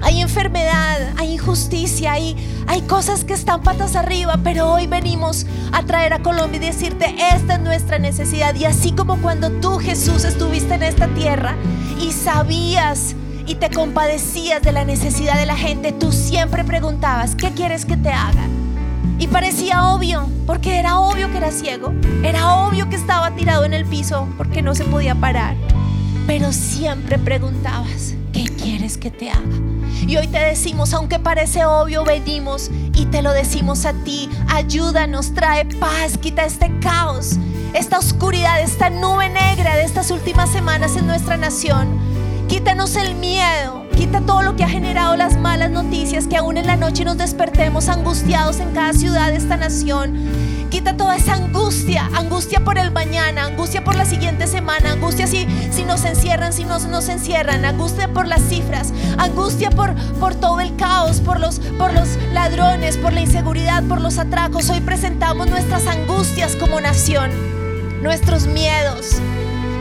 hay 0.00 0.20
enfermedad, 0.20 1.12
hay 1.16 1.34
injusticia, 1.34 2.12
hay, 2.12 2.36
hay 2.66 2.82
cosas 2.82 3.24
que 3.24 3.34
están 3.34 3.62
patas 3.62 3.96
arriba, 3.96 4.38
pero 4.42 4.70
hoy 4.72 4.86
venimos 4.86 5.46
a 5.72 5.82
traer 5.82 6.12
a 6.12 6.22
Colombia 6.22 6.58
y 6.58 6.66
decirte, 6.66 7.14
esta 7.34 7.54
es 7.54 7.60
nuestra 7.60 7.98
necesidad. 7.98 8.54
Y 8.54 8.64
así 8.64 8.92
como 8.92 9.18
cuando 9.18 9.50
tú, 9.50 9.78
Jesús, 9.78 10.24
estuviste 10.24 10.74
en 10.74 10.82
esta 10.82 11.08
tierra 11.08 11.56
y 12.00 12.12
sabías 12.12 13.14
y 13.46 13.56
te 13.56 13.68
compadecías 13.68 14.62
de 14.62 14.70
la 14.70 14.84
necesidad 14.84 15.36
de 15.36 15.46
la 15.46 15.56
gente, 15.56 15.90
tú 15.92 16.12
siempre 16.12 16.62
preguntabas, 16.62 17.34
¿qué 17.34 17.50
quieres 17.50 17.84
que 17.84 17.96
te 17.96 18.10
haga? 18.10 18.46
Y 19.18 19.26
parecía 19.26 19.88
obvio, 19.88 20.28
porque 20.46 20.78
era 20.78 20.98
obvio 20.98 21.30
que 21.30 21.38
era 21.38 21.50
ciego, 21.50 21.92
era 22.22 22.54
obvio 22.54 22.88
que 22.88 22.96
estaba 22.96 23.32
tirado 23.32 23.64
en 23.64 23.74
el 23.74 23.84
piso 23.84 24.28
porque 24.38 24.62
no 24.62 24.74
se 24.74 24.84
podía 24.84 25.14
parar. 25.14 25.56
Pero 26.26 26.52
siempre 26.52 27.18
preguntabas, 27.18 28.14
¿qué 28.29 28.29
quieres 28.62 28.96
que 28.98 29.10
te 29.10 29.30
haga? 29.30 29.42
Y 30.06 30.16
hoy 30.16 30.28
te 30.28 30.38
decimos, 30.38 30.92
aunque 30.94 31.18
parece 31.18 31.64
obvio, 31.64 32.04
venimos 32.04 32.70
y 32.94 33.06
te 33.06 33.22
lo 33.22 33.32
decimos 33.32 33.86
a 33.86 33.92
ti. 33.92 34.28
Ayúdanos, 34.48 35.34
trae 35.34 35.64
paz, 35.64 36.18
quita 36.18 36.44
este 36.44 36.70
caos, 36.80 37.36
esta 37.74 37.98
oscuridad, 37.98 38.60
esta 38.60 38.90
nube 38.90 39.28
negra 39.28 39.76
de 39.76 39.84
estas 39.84 40.10
últimas 40.10 40.50
semanas 40.50 40.96
en 40.96 41.06
nuestra 41.06 41.36
nación. 41.36 41.88
Quítanos 42.48 42.96
el 42.96 43.14
miedo, 43.14 43.86
quita 43.96 44.20
todo 44.20 44.42
lo 44.42 44.56
que 44.56 44.64
ha 44.64 44.68
generado 44.68 45.16
las 45.16 45.36
malas 45.38 45.70
noticias, 45.70 46.26
que 46.26 46.36
aún 46.36 46.56
en 46.56 46.66
la 46.66 46.76
noche 46.76 47.04
nos 47.04 47.16
despertemos 47.16 47.88
angustiados 47.88 48.58
en 48.60 48.72
cada 48.72 48.92
ciudad 48.92 49.30
de 49.30 49.36
esta 49.36 49.56
nación. 49.56 50.16
Quita 50.70 50.96
toda 50.96 51.16
esa 51.16 51.34
angustia, 51.34 52.08
angustia 52.14 52.60
por 52.60 52.78
el 52.78 52.92
mañana, 52.92 53.44
angustia 53.44 53.82
por 53.82 53.96
la 53.96 54.04
siguiente 54.04 54.46
semana, 54.46 54.92
angustia 54.92 55.26
si, 55.26 55.48
si 55.72 55.82
nos 55.82 56.04
encierran, 56.04 56.52
si 56.52 56.64
no 56.64 56.78
nos 56.78 57.08
encierran, 57.08 57.64
angustia 57.64 58.06
por 58.12 58.28
las 58.28 58.40
cifras, 58.42 58.92
angustia 59.18 59.70
por, 59.70 59.96
por 60.20 60.36
todo 60.36 60.60
el 60.60 60.76
caos, 60.76 61.20
por 61.20 61.40
los, 61.40 61.58
por 61.76 61.92
los 61.92 62.16
ladrones, 62.32 62.96
por 62.98 63.12
la 63.12 63.20
inseguridad, 63.20 63.82
por 63.82 64.00
los 64.00 64.18
atracos. 64.18 64.70
Hoy 64.70 64.80
presentamos 64.80 65.48
nuestras 65.48 65.88
angustias 65.88 66.54
como 66.54 66.80
nación, 66.80 67.32
nuestros 68.00 68.46
miedos, 68.46 69.16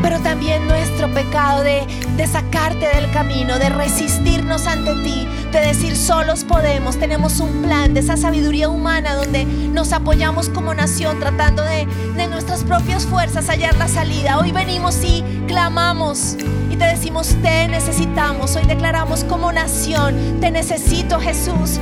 pero 0.02 0.20
también 0.20 0.68
nuestro 0.68 1.12
pecado 1.14 1.64
de, 1.64 1.86
sacarte 2.28 2.88
del 2.88 3.10
camino, 3.12 3.58
de 3.58 3.70
resistirnos 3.70 4.68
ante 4.68 4.94
ti, 5.04 5.28
de 5.52 5.60
decir 5.62 5.96
solos 5.96 6.44
podemos, 6.44 6.98
tenemos 6.98 7.40
un 7.40 7.64
plan 7.64 7.94
de 7.94 8.02
esa 8.02 8.18
sabiduría 8.18 8.70
humana 8.70 9.16
donde 9.16 9.46
nos 9.46 9.94
apoyamos 9.94 10.50
como 10.50 10.74
nación 10.74 11.20
tratando 11.20 11.64
de, 11.64 11.88
de 12.16 12.28
nuestras 12.28 12.64
propias 12.64 13.06
fuerzas 13.06 13.48
hallar 13.50 13.76
la 13.78 13.88
salida. 13.88 14.38
Hoy 14.38 14.52
venimos 14.52 15.04
y 15.04 15.24
clamamos 15.48 16.36
y 16.70 16.76
te 16.76 16.86
decimos, 16.86 17.36
te 17.42 17.68
necesitamos. 17.68 18.56
Hoy 18.56 18.66
declaramos 18.66 19.24
como 19.24 19.52
nación, 19.52 20.40
te 20.40 20.52
necesito 20.52 21.20
Jesús. 21.20 21.80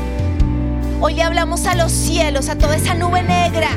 Hoy 1.00 1.14
le 1.14 1.24
hablamos 1.24 1.68
a 1.68 1.76
los 1.76 1.92
cielos, 1.92 2.50
a 2.50 2.58
toda 2.58 2.76
esa 2.76 2.96
nube 2.96 3.22
negra, 3.22 3.70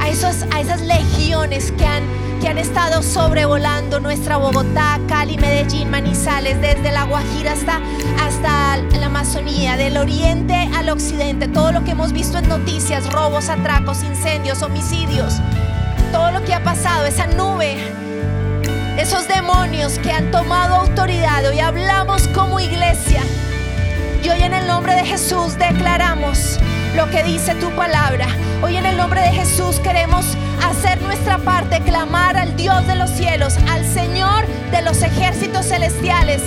a, 0.00 0.08
esos, 0.08 0.44
a 0.52 0.60
esas 0.60 0.80
legiones 0.82 1.72
que 1.72 1.84
han, 1.84 2.04
que 2.42 2.48
han 2.48 2.58
estado 2.58 3.04
sobrevolando 3.04 4.00
nuestra 4.00 4.36
Bogotá, 4.36 4.98
Cali, 5.06 5.38
Medellín, 5.38 5.90
Manizales, 5.90 6.60
desde 6.60 6.90
la 6.90 7.04
Guajira 7.04 7.52
hasta, 7.52 7.80
hasta 8.20 8.78
la 8.98 9.06
Amazonía, 9.06 9.76
del 9.76 9.96
oriente 9.96 10.68
al 10.74 10.88
occidente, 10.88 11.46
todo 11.46 11.70
lo 11.70 11.84
que 11.84 11.92
hemos 11.92 12.12
visto 12.12 12.38
en 12.38 12.48
noticias, 12.48 13.12
robos, 13.12 13.48
atracos, 13.48 14.02
incendios, 14.02 14.60
homicidios, 14.62 15.34
todo 16.10 16.32
lo 16.32 16.44
que 16.44 16.52
ha 16.52 16.64
pasado, 16.64 17.06
esa 17.06 17.28
nube 17.28 17.78
esos 18.98 19.26
demonios 19.26 19.98
que 19.98 20.12
han 20.12 20.30
tomado 20.30 20.74
autoridad. 20.74 21.46
Hoy 21.46 21.60
hablamos 21.60 22.28
como 22.28 22.60
iglesia. 22.60 23.22
Y 24.22 24.28
hoy 24.28 24.42
en 24.42 24.52
el 24.52 24.66
nombre 24.66 24.94
de 24.94 25.04
Jesús 25.04 25.56
declaramos 25.58 26.58
lo 26.94 27.08
que 27.10 27.22
dice 27.22 27.54
tu 27.54 27.70
palabra. 27.70 28.26
Hoy 28.62 28.76
en 28.76 28.86
el 28.86 28.96
nombre 28.96 29.20
de 29.20 29.32
Jesús 29.32 29.80
queremos 29.80 30.24
hacer 30.64 31.00
nuestra 31.02 31.38
parte, 31.38 31.80
clamar 31.80 32.36
al 32.36 32.56
Dios 32.56 32.86
de 32.86 32.94
los 32.96 33.10
cielos, 33.10 33.56
al 33.70 33.84
Señor 33.84 34.46
de 34.70 34.82
los 34.82 35.02
ejércitos 35.02 35.66
celestiales. 35.66 36.42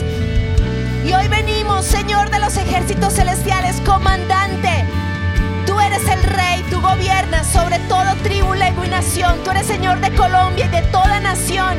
Y 1.06 1.14
hoy 1.14 1.28
venimos, 1.28 1.86
Señor 1.86 2.30
de 2.30 2.40
los 2.40 2.58
ejércitos 2.58 3.14
celestiales, 3.14 3.82
comandante. 3.82 4.86
Tú 5.66 5.80
eres 5.80 6.08
el 6.08 6.24
rey, 6.24 6.64
tú 6.70 6.80
gobiernas 6.80 7.48
sobre 7.48 7.80
todo 7.80 8.16
tribu, 8.24 8.54
lengua 8.54 8.86
y 8.86 8.90
nación. 8.90 9.44
Tú 9.44 9.52
eres 9.52 9.66
Señor 9.66 10.00
de 10.00 10.12
Colombia 10.16 10.66
y 10.66 10.70
de 10.70 10.82
toda 10.84 11.20
nación. 11.20 11.76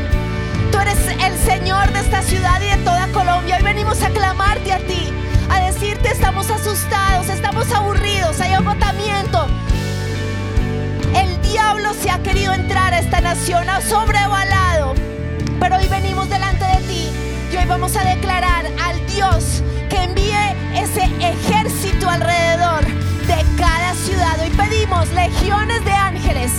Tú 0.72 0.78
eres 0.78 0.98
el 1.24 1.38
Señor 1.38 1.92
de 1.92 2.00
esta 2.00 2.22
ciudad 2.22 2.60
y 2.60 2.66
de 2.66 2.76
toda 2.78 3.06
Colombia. 3.08 3.56
Hoy 3.56 3.62
venimos 3.62 4.02
a 4.02 4.10
clamarte 4.10 4.72
a 4.72 4.78
ti, 4.78 5.05
a 5.50 5.60
decirte 5.60 6.08
estamos 6.08 6.50
asustados, 6.50 7.28
estamos 7.28 7.70
aburridos, 7.72 8.40
hay 8.40 8.52
agotamiento. 8.52 9.46
El 11.14 11.40
diablo 11.42 11.94
se 11.94 12.10
ha 12.10 12.22
querido 12.22 12.52
entrar 12.52 12.92
a 12.94 12.98
esta 12.98 13.20
nación, 13.20 13.68
ha 13.68 13.80
sobrevalado. 13.80 14.94
Pero 15.60 15.76
hoy 15.76 15.88
venimos 15.88 16.28
delante 16.28 16.64
de 16.64 16.86
ti 16.88 17.08
y 17.52 17.56
hoy 17.56 17.64
vamos 17.66 17.96
a 17.96 18.04
declarar 18.04 18.66
al 18.84 19.06
Dios 19.06 19.62
que 19.88 20.02
envíe 20.02 20.54
ese 20.74 21.04
ejército 21.20 22.08
alrededor 22.08 22.84
de 22.84 23.44
cada 23.56 23.94
ciudad. 23.94 24.38
Hoy 24.40 24.50
pedimos 24.50 25.08
legiones 25.12 25.84
de 25.84 25.92
ángeles 25.92 26.52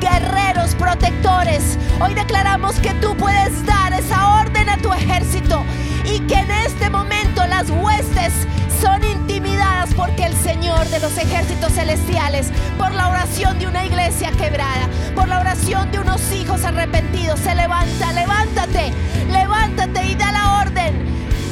guerreros, 0.00 0.74
protectores. 0.74 1.78
Hoy 2.00 2.14
declaramos 2.14 2.74
que 2.80 2.92
tú 2.94 3.16
puedes 3.16 3.64
dar 3.64 3.92
esa 3.92 4.40
orden 4.40 4.68
a 4.68 4.76
tu 4.78 4.92
ejército 4.92 5.64
y 6.04 6.20
que 6.20 6.34
en 6.34 6.50
este 6.50 6.90
momento 6.90 7.46
las 7.46 7.70
huestes 7.70 8.32
son 8.80 9.02
intimidadas 9.04 9.90
porque 9.94 10.24
el 10.24 10.34
Señor 10.34 10.86
de 10.88 11.00
los 11.00 11.16
ejércitos 11.16 11.72
celestiales, 11.72 12.50
por 12.76 12.92
la 12.92 13.08
oración 13.08 13.58
de 13.58 13.66
una 13.66 13.84
iglesia 13.84 14.30
quebrada, 14.32 14.88
por 15.14 15.28
la 15.28 15.40
oración 15.40 15.90
de 15.92 16.00
unos 16.00 16.20
hijos 16.32 16.64
arrepentidos, 16.64 17.38
se 17.40 17.54
levanta, 17.54 18.12
levántate, 18.12 18.92
levántate 19.30 20.04
y 20.04 20.14
da 20.14 20.32
la 20.32 20.62
orden. 20.62 21.06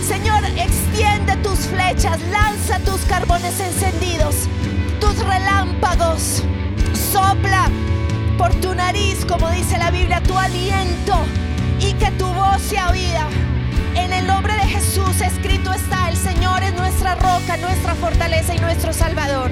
Señor, 0.07 0.45
extiende 0.57 1.37
tus 1.37 1.61
flechas, 1.61 2.19
lanza 2.33 2.81
tus 2.81 3.01
carbones 3.03 3.61
encendidos, 3.61 4.49
tus 5.01 5.17
relámpagos, 5.25 6.43
sopla 7.13 7.71
por 8.37 8.53
tu 8.55 8.75
nariz, 8.75 9.25
como 9.27 9.49
dice 9.51 9.79
la 9.79 9.91
Biblia, 9.91 10.21
tu 10.23 10.37
aliento 10.37 11.15
y 11.79 11.93
que 11.93 12.11
tu 12.13 12.27
voz 12.27 12.61
sea 12.63 12.91
oída. 12.91 13.29
En 14.01 14.15
el 14.15 14.27
nombre 14.27 14.55
de 14.55 14.63
Jesús 14.63 15.21
escrito 15.21 15.71
está, 15.75 16.09
el 16.09 16.17
Señor 16.17 16.63
es 16.63 16.73
nuestra 16.73 17.17
roca, 17.17 17.59
nuestra 17.59 17.95
fortaleza 17.95 18.55
y 18.55 18.59
nuestro 18.59 18.95
Salvador. 18.95 19.51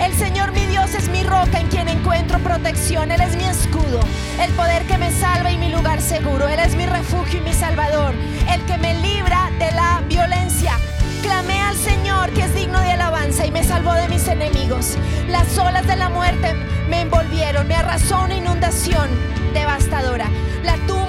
El 0.00 0.14
Señor 0.14 0.52
mi 0.52 0.64
Dios 0.66 0.94
es 0.94 1.08
mi 1.08 1.24
roca 1.24 1.58
en 1.58 1.66
quien 1.66 1.88
encuentro 1.88 2.38
protección. 2.38 3.10
Él 3.10 3.20
es 3.20 3.34
mi 3.34 3.42
escudo, 3.42 3.98
el 4.40 4.52
poder 4.52 4.84
que 4.84 4.98
me 4.98 5.10
salva 5.10 5.50
y 5.50 5.58
mi 5.58 5.68
lugar 5.68 6.00
seguro. 6.00 6.48
Él 6.48 6.60
es 6.60 6.76
mi 6.76 6.86
refugio 6.86 7.40
y 7.40 7.42
mi 7.42 7.52
salvador, 7.52 8.14
el 8.52 8.60
que 8.66 8.78
me 8.78 8.94
libra 9.00 9.50
de 9.58 9.72
la 9.72 10.00
violencia. 10.08 10.78
Clamé 11.20 11.60
al 11.60 11.76
Señor 11.76 12.30
que 12.30 12.44
es 12.44 12.54
digno 12.54 12.80
de 12.80 12.92
alabanza 12.92 13.44
y 13.46 13.50
me 13.50 13.64
salvó 13.64 13.94
de 13.94 14.08
mis 14.08 14.28
enemigos. 14.28 14.96
Las 15.28 15.58
olas 15.58 15.86
de 15.88 15.96
la 15.96 16.08
muerte 16.08 16.54
me 16.88 17.00
envolvieron, 17.00 17.66
me 17.66 17.74
arrasó 17.74 18.22
una 18.22 18.36
inundación 18.36 19.10
devastadora. 19.52 20.28
La 20.62 20.76
tumba 20.86 21.01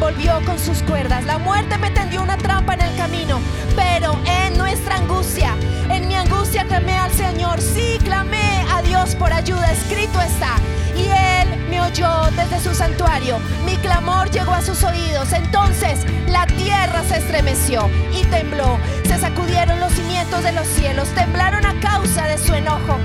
envolvió 0.00 0.40
con 0.46 0.58
sus 0.58 0.82
cuerdas. 0.84 1.26
La 1.26 1.36
muerte 1.36 1.76
me 1.76 1.90
tendió 1.90 2.22
una 2.22 2.38
trampa 2.38 2.72
en 2.72 2.80
el 2.80 2.96
camino. 2.96 3.38
Pero 3.76 4.18
en 4.24 4.56
nuestra 4.56 4.96
angustia, 4.96 5.54
en 5.90 6.08
mi 6.08 6.14
angustia 6.14 6.64
clamé 6.64 6.96
al 6.96 7.12
Señor. 7.12 7.60
Sí, 7.60 7.98
clamé 8.02 8.64
a 8.72 8.80
Dios 8.80 9.14
por 9.14 9.30
ayuda. 9.30 9.70
Escrito 9.70 10.18
está. 10.22 10.56
Y 10.96 11.02
Él 11.02 11.66
me 11.68 11.82
oyó 11.82 12.08
desde 12.34 12.60
su 12.60 12.74
santuario. 12.74 13.38
Mi 13.66 13.76
clamor 13.76 14.30
llegó 14.30 14.52
a 14.52 14.62
sus 14.62 14.82
oídos. 14.84 15.34
Entonces 15.34 16.06
la 16.28 16.46
tierra 16.46 17.02
se 17.06 17.18
estremeció 17.18 17.90
y 18.10 18.24
tembló. 18.24 18.78
Se 19.04 19.18
sacudieron 19.18 19.80
los 19.80 19.92
cimientos 19.92 20.42
de 20.42 20.52
los 20.52 20.66
cielos. 20.66 21.08
Temblaron 21.08 21.66
a 21.66 21.78
causa 21.80 22.24
de 22.24 22.38
su 22.38 22.54
enojo. 22.54 22.96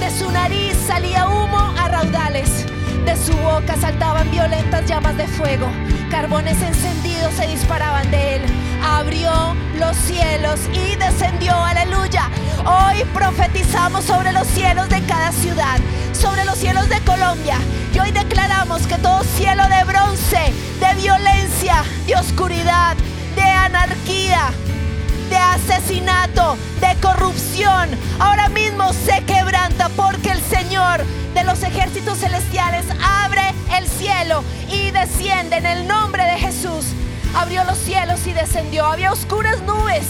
De 0.00 0.10
su 0.10 0.30
nariz 0.30 0.76
salía 0.86 1.28
humo 1.28 1.72
a 1.78 1.88
raudales. 1.88 2.66
De 3.06 3.16
su 3.16 3.32
boca 3.38 3.74
saltaban 3.80 4.30
violentas 4.30 4.84
llamas 4.84 5.16
de 5.16 5.26
fuego. 5.26 5.66
Carbones 6.12 6.60
encendidos 6.60 7.32
se 7.32 7.46
disparaban 7.46 8.10
de 8.10 8.36
él. 8.36 8.42
Abrió 8.84 9.32
los 9.78 9.96
cielos 9.96 10.60
y 10.70 10.94
descendió. 10.96 11.54
Aleluya. 11.56 12.28
Hoy 12.66 13.02
profetizamos 13.14 14.04
sobre 14.04 14.30
los 14.32 14.46
cielos 14.48 14.90
de 14.90 15.00
cada 15.06 15.32
ciudad, 15.32 15.78
sobre 16.12 16.44
los 16.44 16.58
cielos 16.58 16.86
de 16.90 17.00
Colombia. 17.00 17.56
Y 17.94 17.98
hoy 17.98 18.10
declaramos 18.10 18.86
que 18.86 18.98
todo 18.98 19.24
cielo 19.24 19.62
de 19.70 19.84
bronce, 19.84 20.52
de 20.80 21.00
violencia, 21.00 21.82
de 22.06 22.14
oscuridad, 22.16 22.94
de 23.34 23.42
anarquía, 23.44 24.50
de 25.30 25.36
asesinato, 25.38 26.58
de 26.82 26.94
corrupción, 27.00 27.88
ahora 28.18 28.50
mismo 28.50 28.92
se 28.92 29.24
quebranta 29.24 29.88
porque 29.96 30.32
el 30.32 30.42
Señor 30.42 31.06
de 31.34 31.44
los 31.44 31.62
ejércitos 31.62 32.18
celestiales 32.18 32.84
abre 33.02 33.42
el 33.76 33.88
cielo 33.88 34.42
y 34.70 34.90
desciende 34.90 35.56
en 35.56 35.66
el 35.66 35.86
nombre 35.86 36.24
de 36.24 36.38
Jesús. 36.38 36.86
Abrió 37.34 37.64
los 37.64 37.78
cielos 37.78 38.26
y 38.26 38.32
descendió. 38.32 38.84
Había 38.84 39.12
oscuras 39.12 39.62
nubes 39.62 40.06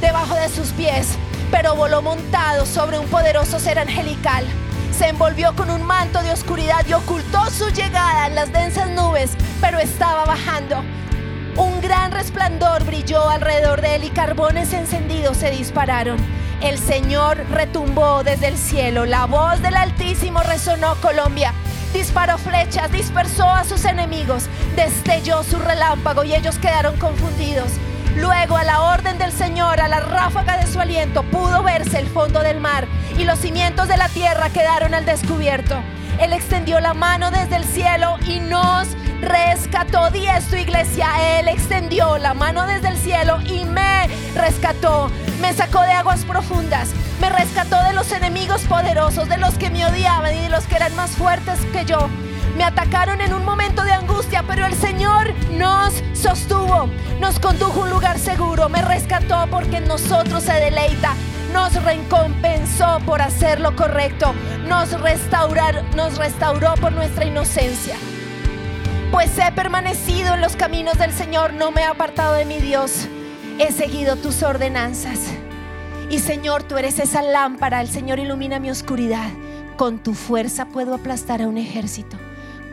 debajo 0.00 0.34
de 0.34 0.48
sus 0.48 0.68
pies, 0.70 1.16
pero 1.50 1.74
voló 1.74 2.02
montado 2.02 2.66
sobre 2.66 2.98
un 2.98 3.06
poderoso 3.06 3.58
ser 3.58 3.78
angelical. 3.78 4.44
Se 4.96 5.08
envolvió 5.08 5.54
con 5.56 5.70
un 5.70 5.82
manto 5.82 6.22
de 6.22 6.32
oscuridad 6.32 6.84
y 6.86 6.92
ocultó 6.92 7.50
su 7.50 7.70
llegada 7.70 8.26
en 8.26 8.34
las 8.34 8.52
densas 8.52 8.90
nubes, 8.90 9.32
pero 9.60 9.78
estaba 9.78 10.24
bajando. 10.24 10.82
Un 11.56 11.80
gran 11.80 12.12
resplandor 12.12 12.84
brilló 12.84 13.28
alrededor 13.28 13.80
de 13.80 13.96
él 13.96 14.04
y 14.04 14.10
carbones 14.10 14.72
encendidos 14.72 15.38
se 15.38 15.50
dispararon. 15.50 16.18
El 16.62 16.78
Señor 16.78 17.44
retumbó 17.50 18.24
desde 18.24 18.48
el 18.48 18.56
cielo, 18.56 19.04
la 19.04 19.26
voz 19.26 19.60
del 19.60 19.76
Altísimo 19.76 20.42
resonó 20.42 20.94
Colombia. 21.02 21.52
Disparó 21.92 22.38
flechas, 22.38 22.90
dispersó 22.90 23.48
a 23.48 23.64
sus 23.64 23.84
enemigos, 23.84 24.48
destelló 24.74 25.42
su 25.42 25.58
relámpago 25.58 26.24
y 26.24 26.34
ellos 26.34 26.58
quedaron 26.58 26.96
confundidos. 26.96 27.70
Luego, 28.16 28.56
a 28.56 28.64
la 28.64 28.80
orden 28.80 29.18
del 29.18 29.32
Señor, 29.32 29.80
a 29.80 29.88
la 29.88 30.00
ráfaga 30.00 30.56
de 30.56 30.66
su 30.66 30.80
aliento, 30.80 31.22
pudo 31.24 31.62
verse 31.62 31.98
el 31.98 32.06
fondo 32.06 32.40
del 32.40 32.60
mar 32.60 32.88
y 33.18 33.24
los 33.24 33.38
cimientos 33.38 33.88
de 33.88 33.98
la 33.98 34.08
tierra 34.08 34.48
quedaron 34.48 34.94
al 34.94 35.04
descubierto. 35.04 35.76
Él 36.18 36.32
extendió 36.32 36.80
la 36.80 36.94
mano 36.94 37.30
desde 37.30 37.56
el 37.56 37.64
cielo 37.64 38.16
y 38.26 38.40
nos 38.40 38.88
rescató. 39.20 40.10
Di 40.10 40.26
esto, 40.26 40.56
iglesia. 40.56 41.38
Él 41.38 41.48
extendió 41.48 42.18
la 42.18 42.34
mano 42.34 42.66
desde 42.66 42.88
el 42.88 42.98
cielo 42.98 43.38
y 43.42 43.64
me 43.64 44.08
rescató. 44.34 45.10
Me 45.40 45.52
sacó 45.52 45.82
de 45.82 45.92
aguas 45.92 46.24
profundas. 46.24 46.90
Me 47.20 47.30
rescató 47.30 47.82
de 47.84 47.92
los 47.92 48.12
enemigos 48.12 48.62
poderosos, 48.62 49.28
de 49.28 49.38
los 49.38 49.54
que 49.54 49.70
me 49.70 49.86
odiaban 49.86 50.34
y 50.34 50.42
de 50.42 50.48
los 50.48 50.66
que 50.66 50.76
eran 50.76 50.94
más 50.96 51.10
fuertes 51.10 51.58
que 51.72 51.84
yo. 51.84 52.08
Me 52.56 52.64
atacaron 52.64 53.20
en 53.20 53.34
un 53.34 53.44
momento 53.44 53.84
de 53.84 53.92
angustia, 53.92 54.42
pero 54.46 54.64
el 54.64 54.74
Señor 54.74 55.32
nos 55.52 56.02
sostuvo, 56.14 56.88
nos 57.20 57.38
condujo 57.38 57.82
a 57.82 57.84
un 57.84 57.90
lugar 57.90 58.18
seguro, 58.18 58.70
me 58.70 58.80
rescató 58.80 59.46
porque 59.50 59.76
en 59.76 59.86
nosotros 59.86 60.42
se 60.42 60.54
deleita, 60.54 61.14
nos 61.52 61.74
recompensó 61.84 62.98
por 63.04 63.20
hacer 63.20 63.60
lo 63.60 63.76
correcto, 63.76 64.34
nos 64.66 64.90
restauró 64.98 66.74
por 66.80 66.92
nuestra 66.92 67.26
inocencia. 67.26 67.96
Pues 69.16 69.38
he 69.38 69.50
permanecido 69.52 70.34
en 70.34 70.42
los 70.42 70.56
caminos 70.56 70.98
del 70.98 71.10
Señor, 71.10 71.54
no 71.54 71.70
me 71.70 71.80
he 71.80 71.84
apartado 71.84 72.34
de 72.34 72.44
mi 72.44 72.58
Dios, 72.58 73.08
he 73.58 73.72
seguido 73.72 74.16
tus 74.16 74.42
ordenanzas. 74.42 75.20
Y 76.10 76.18
Señor, 76.18 76.64
tú 76.64 76.76
eres 76.76 76.98
esa 76.98 77.22
lámpara, 77.22 77.80
el 77.80 77.88
Señor 77.88 78.18
ilumina 78.18 78.60
mi 78.60 78.68
oscuridad. 78.68 79.30
Con 79.78 80.00
tu 80.00 80.12
fuerza 80.12 80.66
puedo 80.66 80.92
aplastar 80.92 81.40
a 81.40 81.48
un 81.48 81.56
ejército. 81.56 82.18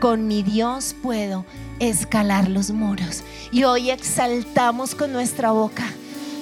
Con 0.00 0.26
mi 0.26 0.42
Dios 0.42 0.94
puedo 1.02 1.46
escalar 1.78 2.50
los 2.50 2.72
muros. 2.72 3.22
Y 3.50 3.64
hoy 3.64 3.88
exaltamos 3.88 4.94
con 4.94 5.14
nuestra 5.14 5.50
boca 5.50 5.84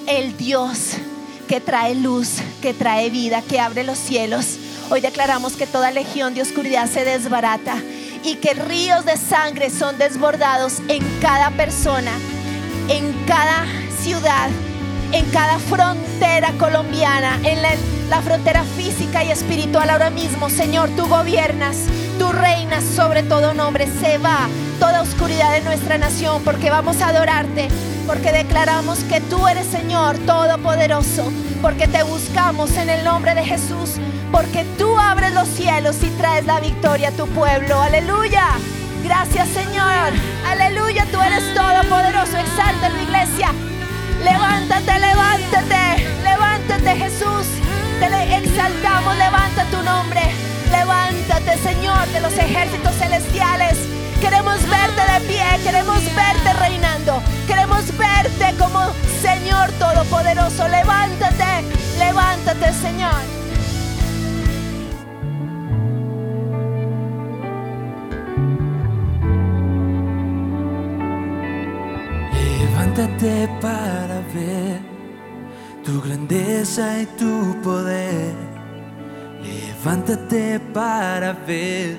el 0.05 0.35
Dios 0.35 0.97
que 1.47 1.61
trae 1.61 1.95
luz, 1.95 2.39
que 2.61 2.73
trae 2.73 3.09
vida, 3.09 3.41
que 3.41 3.61
abre 3.61 3.85
los 3.85 3.99
cielos. 3.99 4.57
Hoy 4.89 4.99
declaramos 4.99 5.53
que 5.53 5.65
toda 5.65 5.91
legión 5.91 6.33
de 6.33 6.41
oscuridad 6.41 6.89
se 6.89 7.05
desbarata 7.05 7.77
y 8.23 8.35
que 8.35 8.53
ríos 8.53 9.05
de 9.05 9.17
sangre 9.17 9.69
son 9.69 9.97
desbordados 9.97 10.81
en 10.87 11.03
cada 11.21 11.51
persona, 11.51 12.11
en 12.89 13.13
cada 13.25 13.65
ciudad, 14.01 14.49
en 15.11 15.25
cada 15.31 15.59
frontera 15.59 16.51
colombiana, 16.57 17.39
en 17.43 17.61
la, 17.61 17.69
la, 18.09 18.21
frontera 18.21 18.63
física 18.63 19.23
y 19.23 19.31
espiritual 19.31 19.89
ahora 19.89 20.09
mismo. 20.09 20.49
Señor, 20.49 20.89
tú 20.95 21.07
gobiernas, 21.07 21.77
tú 22.17 22.31
reinas 22.31 22.83
sobre 22.83 23.23
todo 23.23 23.53
nombre. 23.53 23.87
Se 24.01 24.17
va 24.17 24.47
toda 24.79 25.01
oscuridad 25.01 25.51
de 25.51 25.61
nuestra 25.61 25.97
nación 25.97 26.41
porque 26.43 26.69
vamos 26.69 27.01
a 27.01 27.09
adorarte, 27.09 27.67
porque 28.05 28.31
declaramos 28.31 28.99
que 29.05 29.21
tú 29.21 29.47
eres 29.47 29.67
Señor 29.67 30.17
Todopoderoso, 30.19 31.31
porque 31.61 31.87
te 31.87 32.03
buscamos 32.03 32.71
en 32.77 32.89
el 32.89 33.03
nombre 33.03 33.33
de 33.35 33.43
Jesús, 33.43 33.97
porque 34.31 34.65
tú 34.77 34.97
abres 34.97 35.33
los 35.33 35.47
cielos 35.47 35.97
y 36.03 36.09
traes 36.17 36.45
la 36.45 36.59
victoria 36.59 37.09
a 37.09 37.11
tu 37.11 37.27
pueblo. 37.27 37.81
Aleluya. 37.81 38.45
Gracias 39.03 39.49
Señor. 39.49 40.13
Aleluya. 40.47 41.05
Tú 41.11 41.21
eres 41.21 41.43
todopoderoso. 41.53 42.37
Exalta 42.37 42.87
en 42.87 42.93
la 42.93 43.03
iglesia. 43.03 43.51
Levántate, 44.23 44.99
levántate. 44.99 46.07
Levántate 46.23 46.95
Jesús. 46.95 47.47
Te 47.99 48.37
exaltamos. 48.37 49.17
Levanta 49.17 49.65
tu 49.65 49.83
nombre. 49.83 50.52
Levántate 50.73 51.55
Señor 51.59 52.07
de 52.07 52.19
los 52.19 52.33
ejércitos 52.33 52.95
celestiales. 52.95 53.77
Queremos 54.19 54.57
verte 54.67 55.01
de 55.11 55.19
pie, 55.27 55.45
queremos 55.63 56.03
verte 56.15 56.53
reinando, 56.59 57.21
queremos 57.47 57.85
verte 57.95 58.55
como 58.57 58.79
Señor 59.21 59.69
Todopoderoso. 59.77 60.67
Levántate, 60.67 61.61
levántate 61.99 62.73
Señor. 62.73 63.21
Levántate 72.59 73.47
para 73.61 74.21
ver 74.33 74.81
tu 75.83 76.01
grandeza 76.01 76.99
y 76.99 77.05
tu 77.17 77.61
poder. 77.61 78.52
Levántate 79.43 80.59
para 80.59 81.33
ver 81.33 81.97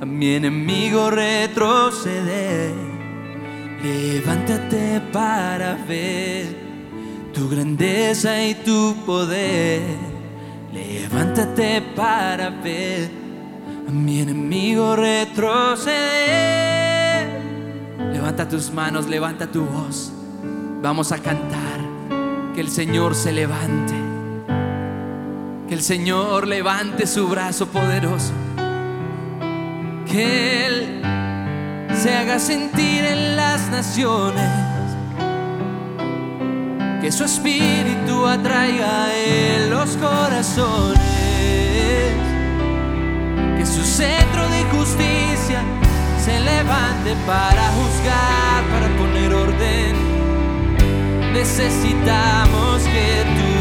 a 0.00 0.04
mi 0.04 0.34
enemigo 0.34 1.10
retroceder. 1.10 2.74
Levántate 3.82 5.00
para 5.12 5.74
ver 5.86 6.56
tu 7.32 7.48
grandeza 7.48 8.42
y 8.44 8.54
tu 8.54 8.96
poder. 9.06 9.82
Levántate 10.72 11.80
para 11.94 12.50
ver 12.50 13.10
a 13.88 13.90
mi 13.90 14.20
enemigo 14.20 14.96
retroceder. 14.96 15.96
Levanta 18.12 18.48
tus 18.48 18.72
manos, 18.72 19.06
levanta 19.08 19.46
tu 19.46 19.64
voz. 19.64 20.12
Vamos 20.82 21.12
a 21.12 21.18
cantar. 21.18 21.76
Que 22.54 22.60
el 22.62 22.68
Señor 22.68 23.14
se 23.14 23.32
levante. 23.32 24.05
Que 25.68 25.74
el 25.74 25.82
Señor 25.82 26.46
levante 26.46 27.06
su 27.06 27.28
brazo 27.28 27.66
poderoso. 27.66 28.32
Que 30.10 30.66
Él 30.66 31.02
se 31.94 32.14
haga 32.14 32.38
sentir 32.38 33.04
en 33.04 33.36
las 33.36 33.68
naciones. 33.70 34.50
Que 37.00 37.10
su 37.10 37.24
espíritu 37.24 38.26
atraiga 38.26 39.14
en 39.14 39.70
los 39.70 39.96
corazones. 39.96 41.00
Que 43.58 43.66
su 43.66 43.82
centro 43.82 44.48
de 44.48 44.62
justicia 44.76 45.62
se 46.26 46.40
levante 46.40 47.14
para 47.24 47.68
juzgar, 47.70 48.64
para 48.72 48.88
poner 48.98 49.32
orden. 49.32 49.94
Necesitamos 51.32 52.82
que 52.82 53.24
tú 53.36 53.52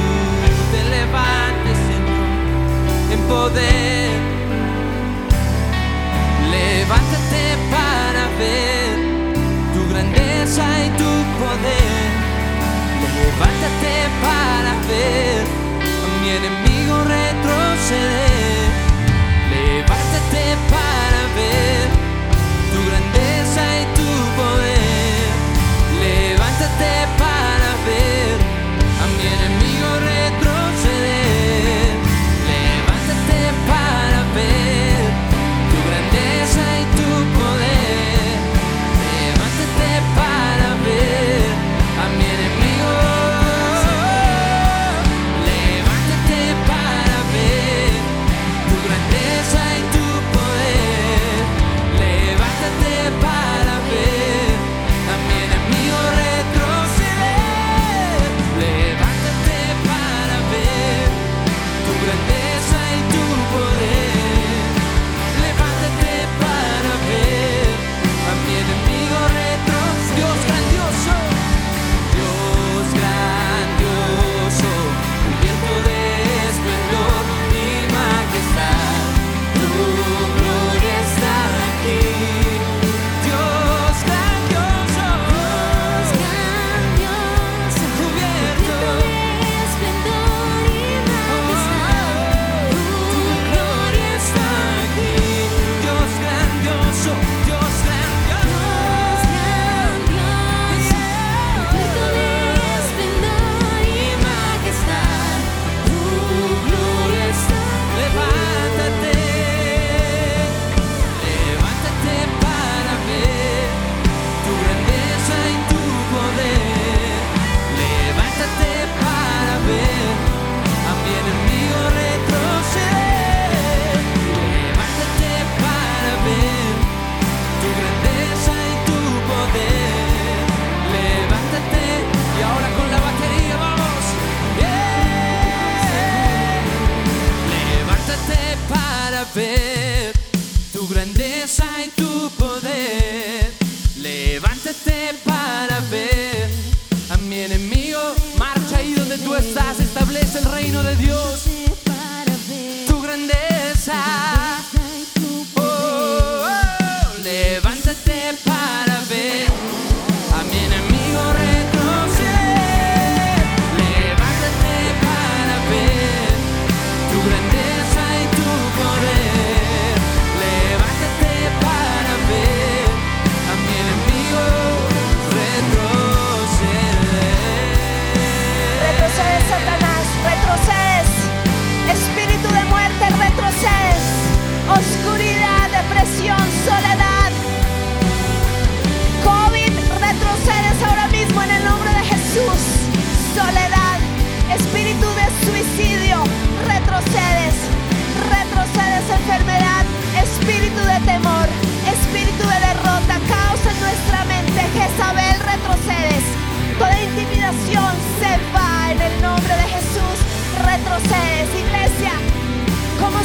te 0.72 0.84
levantes, 0.90 1.55
Levántate 6.52 7.58
para 7.72 8.24
ver 8.38 8.96
tu 9.74 9.82
grandeza 9.90 10.64
y 10.86 10.90
tu 10.90 11.12
poder. 11.40 12.12
Levántate 13.02 13.96
para 14.22 14.74
ver 14.88 15.44
a 15.82 16.22
mi 16.22 16.30
enemigo 16.30 16.96
retroceder. 17.04 18.70
Levántate 19.50 20.46
para 20.70 21.22
ver 21.36 21.86
tu 22.72 22.80
grandeza 22.90 23.64
y 23.82 23.86
tu 23.98 24.10
poder. 24.40 25.26
Levántate 26.00 27.05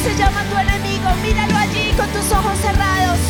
se 0.02 0.16
llama 0.16 0.40
tu 0.48 0.56
enemigo? 0.56 1.08
Míralo 1.22 1.56
allí 1.56 1.92
con 1.92 2.08
tus 2.08 2.24
ojos 2.32 2.56
cerrados. 2.58 3.20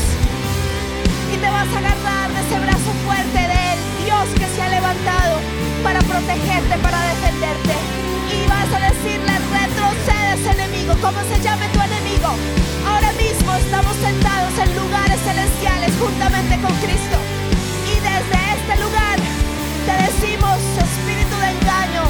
Y 1.33 1.37
te 1.37 1.51
vas 1.51 1.67
a 1.67 1.79
agarrar 1.79 2.31
de 2.31 2.41
ese 2.47 2.59
brazo 2.63 2.91
fuerte 3.07 3.39
de 3.39 3.59
él, 3.75 3.79
Dios 4.05 4.27
que 4.39 4.47
se 4.55 4.63
ha 4.63 4.69
levantado 4.69 5.43
para 5.83 5.99
protegerte, 6.01 6.75
para 6.79 7.01
defenderte. 7.11 7.75
Y 8.31 8.47
vas 8.47 8.71
a 8.71 8.81
decirle, 8.87 9.35
retrocedes 9.51 10.43
enemigo, 10.47 10.95
¿cómo 11.03 11.19
se 11.27 11.43
llame 11.43 11.67
tu 11.75 11.81
enemigo? 11.83 12.31
Ahora 12.87 13.11
mismo 13.19 13.51
estamos 13.55 13.95
sentados 13.99 14.55
en 14.63 14.71
lugares 14.79 15.19
celestiales 15.27 15.91
juntamente 15.99 16.55
con 16.63 16.75
Cristo. 16.79 17.19
Y 17.91 17.95
desde 17.99 18.39
este 18.55 18.75
lugar 18.79 19.19
te 19.19 19.95
decimos, 20.07 20.59
espíritu 20.79 21.35
de 21.35 21.51
engaño, 21.51 22.05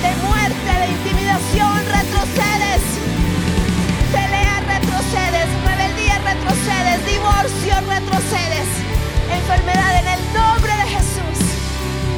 de 0.00 0.12
muerte, 0.24 0.70
de 0.72 0.86
intimidación, 0.88 1.76
retrocedes. 1.84 3.15
Retrocedes. 5.06 5.46
Rebeldía, 5.64 6.18
retrocedes. 6.18 7.06
Divorcio, 7.06 7.74
retrocedes. 7.86 8.68
Enfermedad 9.30 10.00
en 10.00 10.08
el 10.08 10.34
nombre 10.34 10.72
de 10.72 10.82
Jesús. 10.82 11.38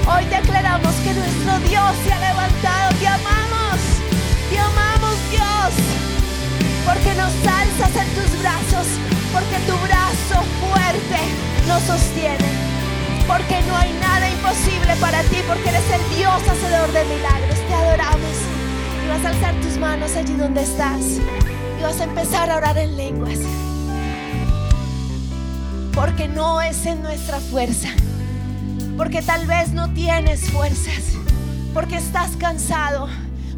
Hoy 0.09 0.25
declaramos 0.25 0.95
que 1.05 1.13
nuestro 1.13 1.59
Dios 1.69 1.93
se 2.03 2.13
ha 2.13 2.19
levantado. 2.19 2.95
Te 2.99 3.07
amamos. 3.07 3.77
Te 4.49 4.59
amamos, 4.59 5.17
Dios. 5.31 5.71
Porque 6.87 7.13
nos 7.13 7.33
alzas 7.45 7.93
en 7.93 8.09
tus 8.17 8.41
brazos. 8.41 8.87
Porque 9.35 9.59
tu 9.69 9.77
brazo 9.85 10.41
fuerte 10.57 11.21
nos 11.69 11.83
sostiene. 11.83 12.49
Porque 13.27 13.61
no 13.69 13.77
hay 13.77 13.93
nada 14.01 14.31
imposible 14.31 14.97
para 14.97 15.23
ti. 15.25 15.37
Porque 15.47 15.69
eres 15.69 15.85
el 15.93 16.17
Dios 16.17 16.41
hacedor 16.41 16.91
de 16.93 17.05
milagros. 17.05 17.59
Te 17.69 17.75
adoramos. 17.75 18.37
Vas 19.11 19.25
a 19.27 19.29
alzar 19.29 19.55
tus 19.61 19.77
manos 19.77 20.17
allí 20.17 20.33
donde 20.33 20.63
estás. 20.63 21.21
Y 21.79 21.83
vas 21.83 22.01
a 22.01 22.05
empezar 22.05 22.51
a 22.51 22.57
orar 22.57 22.77
en 22.79 22.97
lenguas. 22.97 23.39
Porque 25.95 26.29
no 26.29 26.61
es 26.61 26.87
en 26.87 27.03
nuestra 27.03 27.39
fuerza. 27.39 27.89
Porque 28.97 29.23
tal 29.23 29.47
vez 29.47 29.73
no 29.73 29.93
tienes 29.93 30.51
fuerzas. 30.51 31.13
Porque 31.75 31.97
estás 31.97 32.37
cansado. 32.37 33.09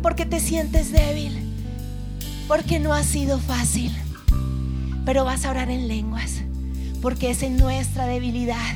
Porque 0.03 0.27
te 0.27 0.41
sientes 0.41 0.93
débil. 0.93 1.55
Porque 2.47 2.79
no 2.79 2.93
ha 2.93 3.03
sido 3.03 3.39
fácil. 3.39 3.95
Pero 5.05 5.25
vas 5.25 5.45
a 5.45 5.51
orar 5.51 5.71
en 5.71 5.89
lenguas. 5.89 6.43
Porque 7.01 7.31
es 7.31 7.43
en 7.43 7.57
nuestra 7.57 8.07
debilidad 8.07 8.75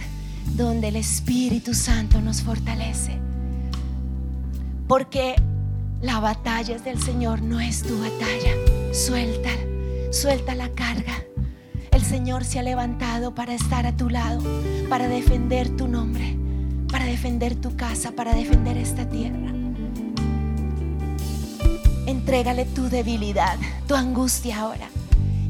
donde 0.56 0.88
el 0.88 0.96
Espíritu 0.96 1.74
Santo 1.74 2.20
nos 2.20 2.42
fortalece. 2.42 3.18
Porque 4.88 5.34
la 6.00 6.20
batalla 6.20 6.76
es 6.76 6.84
del 6.84 7.00
Señor, 7.02 7.42
no 7.42 7.60
es 7.60 7.82
tu 7.82 7.98
batalla. 7.98 8.83
Suelta, 8.94 9.50
suelta 10.12 10.54
la 10.54 10.68
carga. 10.68 11.24
El 11.90 12.04
Señor 12.04 12.44
se 12.44 12.60
ha 12.60 12.62
levantado 12.62 13.34
para 13.34 13.52
estar 13.52 13.86
a 13.86 13.96
tu 13.96 14.08
lado, 14.08 14.40
para 14.88 15.08
defender 15.08 15.68
tu 15.68 15.88
nombre, 15.88 16.38
para 16.92 17.04
defender 17.04 17.56
tu 17.56 17.74
casa, 17.74 18.12
para 18.12 18.36
defender 18.36 18.76
esta 18.76 19.08
tierra. 19.08 19.52
Entrégale 22.06 22.66
tu 22.66 22.88
debilidad, 22.88 23.58
tu 23.88 23.96
angustia 23.96 24.60
ahora 24.60 24.88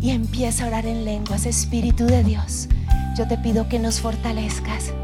y 0.00 0.12
empieza 0.12 0.64
a 0.64 0.68
orar 0.68 0.86
en 0.86 1.04
lenguas, 1.04 1.44
Espíritu 1.44 2.06
de 2.06 2.24
Dios. 2.24 2.70
Yo 3.18 3.28
te 3.28 3.36
pido 3.36 3.68
que 3.68 3.78
nos 3.78 4.00
fortalezcas, 4.00 4.94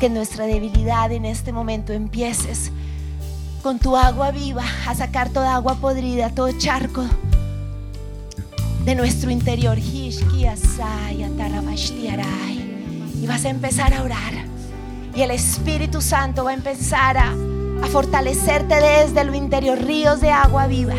que 0.00 0.08
nuestra 0.08 0.46
debilidad 0.46 1.12
en 1.12 1.26
este 1.26 1.52
momento 1.52 1.92
empieces 1.92 2.72
con 3.62 3.78
tu 3.78 3.94
agua 3.94 4.30
viva 4.30 4.64
a 4.88 4.94
sacar 4.94 5.28
toda 5.28 5.54
agua 5.54 5.74
podrida, 5.74 6.30
todo 6.30 6.50
charco 6.52 7.04
de 8.84 8.94
nuestro 8.94 9.30
interior. 9.30 9.78
Y 9.78 10.10
vas 13.26 13.44
a 13.44 13.48
empezar 13.48 13.94
a 13.94 14.02
orar. 14.02 14.32
Y 15.14 15.22
el 15.22 15.30
Espíritu 15.30 16.00
Santo 16.00 16.44
va 16.44 16.50
a 16.50 16.54
empezar 16.54 17.18
a, 17.18 17.34
a 17.82 17.86
fortalecerte 17.86 18.76
desde 18.76 19.24
lo 19.24 19.34
interior, 19.34 19.78
ríos 19.78 20.20
de 20.20 20.30
agua 20.30 20.66
viva. 20.66 20.94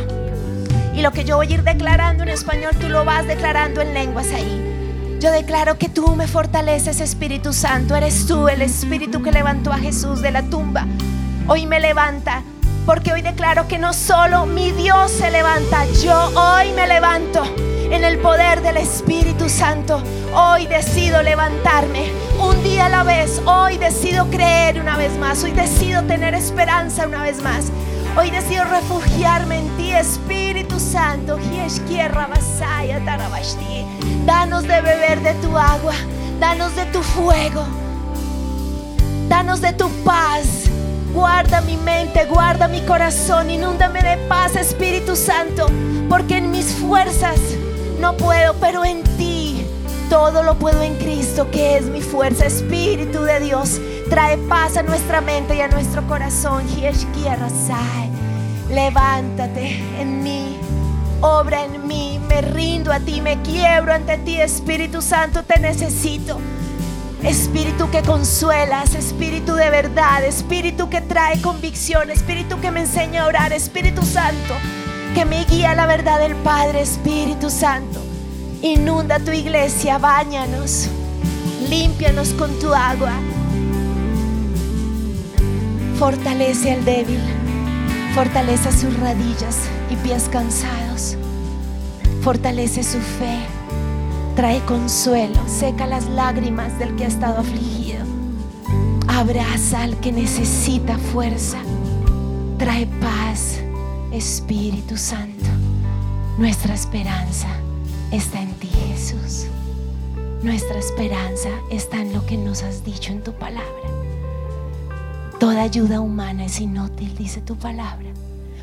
Y 0.96 1.02
lo 1.02 1.12
que 1.12 1.24
yo 1.24 1.38
voy 1.38 1.48
a 1.48 1.52
ir 1.52 1.64
declarando 1.64 2.24
en 2.24 2.30
español, 2.30 2.72
tú 2.80 2.90
lo 2.90 3.06
vas 3.06 3.26
declarando 3.26 3.82
en 3.82 3.94
lenguas 3.94 4.28
ahí. 4.34 5.20
Yo 5.22 5.32
declaro 5.32 5.78
que 5.78 5.88
tú 5.88 6.16
me 6.16 6.28
fortaleces, 6.28 7.00
Espíritu 7.00 7.54
Santo. 7.54 7.96
Eres 7.96 8.26
tú 8.26 8.48
el 8.48 8.62
Espíritu 8.62 9.22
que 9.22 9.32
levantó 9.32 9.72
a 9.72 9.78
Jesús 9.78 10.22
de 10.22 10.32
la 10.32 10.44
tumba. 10.44 10.86
Hoy 11.48 11.66
me 11.66 11.80
levanta, 11.80 12.44
porque 12.86 13.14
hoy 13.14 13.22
declaro 13.22 13.68
que 13.68 13.78
no 13.78 13.94
solo 13.94 14.46
mi 14.46 14.72
Dios 14.72 15.12
se 15.12 15.30
levanta, 15.32 15.86
yo 16.04 16.16
hoy 16.36 16.72
me 16.74 16.88
levanto 16.88 17.44
en 17.92 18.04
el 18.04 18.18
poder 18.20 18.62
del 18.62 18.78
Espíritu 18.78 19.50
Santo. 19.50 20.02
Hoy 20.34 20.66
decido 20.68 21.22
levantarme 21.22 22.10
un 22.40 22.64
día 22.64 22.86
a 22.86 22.90
la 22.90 23.04
vez. 23.04 23.42
Hoy 23.46 23.78
decido 23.78 24.30
creer 24.30 24.80
una 24.80 24.98
vez 24.98 25.18
más. 25.18 25.44
Hoy 25.44 25.52
decido 25.52 26.02
tener 26.04 26.34
esperanza 26.34 27.06
una 27.06 27.22
vez 27.24 27.42
más. 27.44 27.72
Hoy 28.18 28.32
decido 28.32 28.64
refugiarme 28.64 29.60
en 29.60 29.78
ti, 29.78 29.92
Espíritu 29.92 30.80
Santo. 30.80 31.38
Danos 34.26 34.64
de 34.64 34.82
beber 34.82 35.22
de 35.22 35.34
tu 35.36 35.58
agua. 35.58 35.94
Danos 36.40 36.76
de 36.76 36.86
tu 36.86 37.04
fuego. 37.04 37.66
Danos 39.28 39.62
de 39.62 39.74
tu 39.74 39.90
paz. 40.04 40.71
Guarda 41.14 41.60
mi 41.62 41.76
mente, 41.76 42.26
guarda 42.26 42.70
mi 42.70 42.80
corazón, 42.82 43.50
inúndame 43.50 44.02
de 44.02 44.18
paz, 44.30 44.56
Espíritu 44.56 45.18
Santo, 45.18 45.68
porque 46.08 46.38
en 46.38 46.52
mis 46.52 46.72
fuerzas 46.74 47.38
no 48.00 48.16
puedo, 48.16 48.54
pero 48.62 48.86
en 48.86 49.04
ti 49.18 49.66
todo 50.10 50.42
lo 50.42 50.58
puedo 50.58 50.82
en 50.82 50.96
Cristo, 50.96 51.52
que 51.52 51.78
es 51.78 51.86
mi 51.86 52.02
fuerza. 52.02 52.46
Espíritu 52.46 53.24
de 53.24 53.42
Dios, 53.42 53.82
trae 54.10 54.38
paz 54.38 54.78
a 54.78 54.84
nuestra 54.84 55.20
mente 55.20 55.56
y 55.56 55.62
a 55.62 55.68
nuestro 55.68 56.08
corazón. 56.08 56.64
Levántate 58.70 59.84
en 60.00 60.24
mí, 60.24 60.58
obra 61.20 61.66
en 61.66 61.88
mí, 61.88 62.22
me 62.30 62.42
rindo 62.42 62.92
a 62.92 63.02
ti, 63.02 63.20
me 63.20 63.42
quiebro 63.42 63.94
ante 63.94 64.18
ti, 64.20 64.40
Espíritu 64.40 65.02
Santo, 65.02 65.44
te 65.44 65.60
necesito. 65.60 66.40
Espíritu 67.24 67.90
que 67.92 68.02
consuelas, 68.02 68.96
Espíritu 68.96 69.54
de 69.54 69.70
verdad, 69.70 70.26
Espíritu 70.26 70.90
que 70.90 71.02
trae 71.02 71.40
convicción, 71.40 72.10
Espíritu 72.10 72.60
que 72.60 72.72
me 72.72 72.82
enseña 72.82 73.24
a 73.24 73.28
orar, 73.28 73.54
Espíritu 73.54 74.02
Santo, 74.02 74.56
que 75.14 75.24
me 75.26 75.46
guía 75.46 75.72
a 75.72 75.76
la 75.76 75.86
verdad 75.86 76.20
del 76.20 76.36
Padre, 76.38 76.82
Espíritu 76.82 77.52
Santo. 77.52 78.02
Inunda 78.64 79.20
tu 79.20 79.32
iglesia, 79.32 80.00
báñanos, 80.00 80.88
límpianos 81.70 82.30
con 82.30 82.58
tu 82.60 82.74
agua. 82.74 83.14
Fortalece 86.00 86.72
al 86.72 86.84
débil, 86.84 87.22
fortalece 88.16 88.72
sus 88.72 89.00
rodillas 89.00 89.58
y 89.92 89.96
pies 89.98 90.28
cansados, 90.32 91.18
fortalece 92.24 92.82
su 92.82 93.00
fe. 93.00 93.61
Trae 94.36 94.62
consuelo, 94.62 95.38
seca 95.46 95.86
las 95.86 96.08
lágrimas 96.08 96.80
del 96.80 96.96
que 96.96 97.04
ha 97.04 97.08
estado 97.08 97.40
afligido. 97.40 98.00
Abraza 99.10 99.84
al 99.84 100.00
que 100.00 100.14
necesita 100.14 100.98
fuerza. 100.98 101.58
Trae 102.58 102.88
paz, 103.02 103.60
Espíritu 104.14 104.96
Santo. 104.96 105.46
Nuestra 106.38 106.74
esperanza 106.74 107.48
está 108.12 108.42
en 108.42 108.54
ti, 108.54 108.70
Jesús. 108.88 109.48
Nuestra 110.42 110.80
esperanza 110.80 111.50
está 111.70 112.02
en 112.02 112.14
lo 112.14 112.26
que 112.26 112.38
nos 112.38 112.64
has 112.64 112.86
dicho 112.86 113.12
en 113.12 113.22
tu 113.24 113.34
palabra. 113.34 113.68
Toda 115.40 115.62
ayuda 115.62 116.00
humana 116.00 116.46
es 116.46 116.62
inútil, 116.62 117.16
dice 117.18 117.42
tu 117.42 117.58
palabra. 117.58 118.10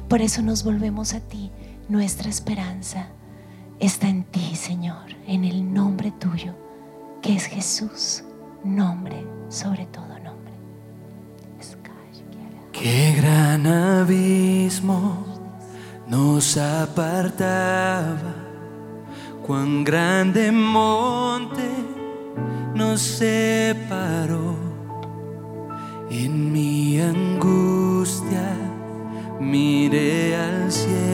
Por 0.09 0.23
eso 0.23 0.41
nos 0.41 0.65
volvemos 0.65 1.13
a 1.13 1.21
ti. 1.21 1.51
Nuestra 1.91 2.31
esperanza 2.31 3.09
está 3.81 4.09
en 4.09 4.25
ti, 4.25 4.55
Señor, 4.55 5.07
en 5.27 5.45
el 5.45 5.73
nombre 5.73 6.13
tuyo, 6.13 6.55
que 7.23 7.37
es 7.37 7.45
Jesús, 7.45 8.25
nombre 8.65 9.27
sobre 9.49 9.87
todo 9.87 10.07
nombre. 10.19 10.39
Qué 12.73 13.13
gran 13.17 13.67
abismo 13.67 15.27
nos 16.07 16.57
apartaba, 16.57 18.37
cuán 19.45 19.83
grande 19.83 20.53
monte 20.53 21.69
nos 22.73 23.01
separó. 23.01 24.57
En 26.09 26.53
mi 26.53 27.01
angustia 27.01 28.55
miré 29.41 30.37
al 30.37 30.71
cielo 30.71 31.08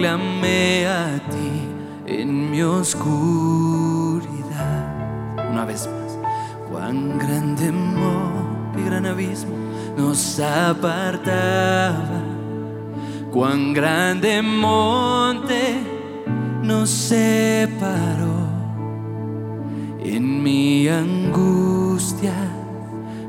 clamé 0.00 0.86
a 0.86 1.20
ti 1.28 1.68
en 2.06 2.50
mi 2.50 2.62
oscuridad. 2.62 4.30
Una 5.52 5.66
vez 5.66 5.86
más, 5.92 6.18
cuán 6.70 7.18
grande 7.18 7.68
amor 7.68 8.32
y 8.78 8.82
gran 8.82 9.04
abismo 9.04 9.54
nos 9.98 10.40
apartaba. 10.40 12.22
Cuán 13.30 13.74
grande 13.74 14.40
monte 14.40 15.76
nos 16.62 16.88
separó. 16.88 18.48
En 20.02 20.42
mi 20.42 20.88
angustia 20.88 22.32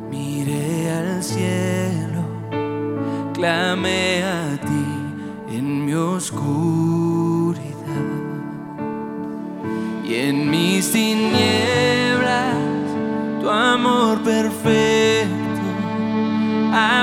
miré 0.10 0.90
al 0.90 1.22
cielo, 1.22 2.24
clamé 3.34 4.24
a 4.24 4.46
ti. 4.46 4.51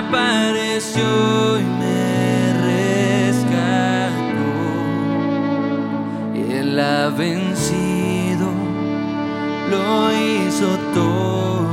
apareció 0.08 1.58
y 1.60 1.64
me 1.64 2.52
rescató. 3.26 3.68
Él 6.34 6.80
ha 6.80 7.08
vencido, 7.10 8.48
lo 9.70 10.12
hizo 10.12 10.68
todo. 10.94 11.68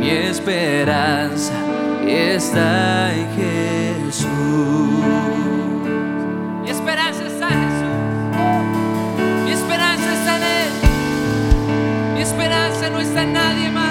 Mi 0.00 0.10
esperanza 0.10 1.54
está 2.06 3.14
en 3.14 3.26
Jesús. 3.36 4.26
Mi 12.14 12.22
esperanza 12.22 12.90
no 12.90 13.00
está 13.00 13.22
en 13.22 13.32
nadie 13.32 13.70
más. 13.70 13.85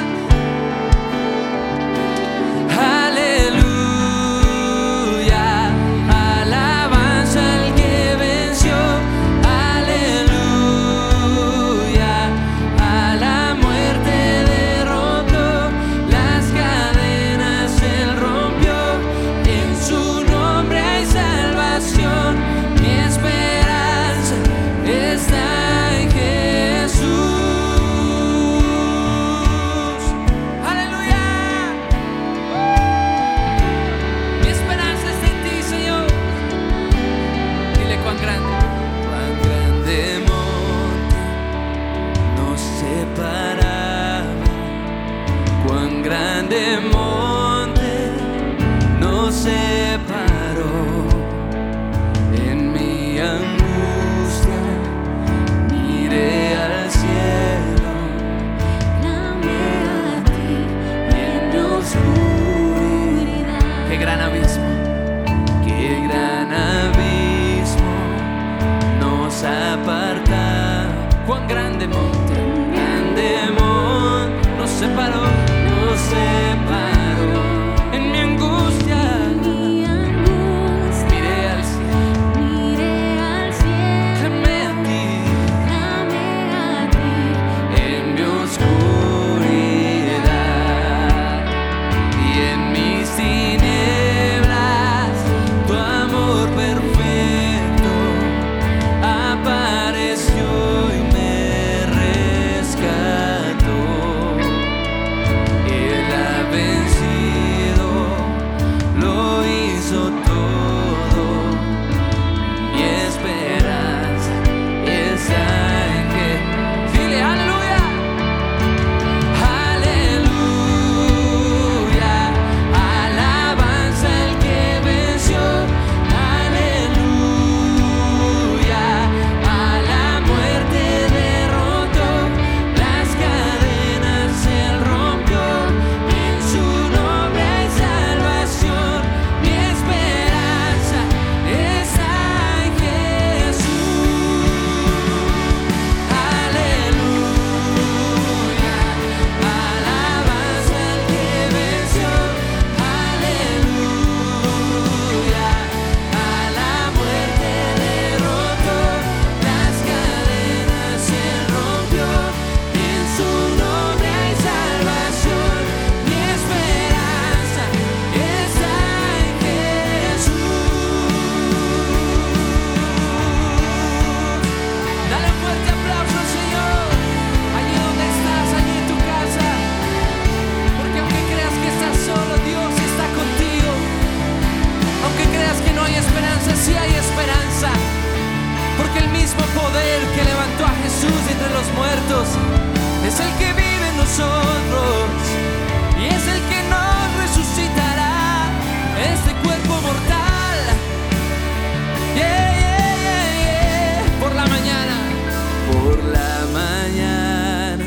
por 205.96 206.04
la 206.06 206.46
mañana 206.52 207.86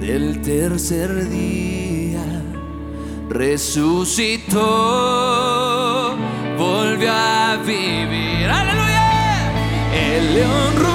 del 0.00 0.40
tercer 0.42 1.28
día 1.28 2.22
resucitó, 3.28 4.60
volvió 6.56 7.12
a 7.12 7.56
vivir. 7.64 8.48
Aleluya. 8.48 9.52
El 9.92 10.34
león 10.34 10.93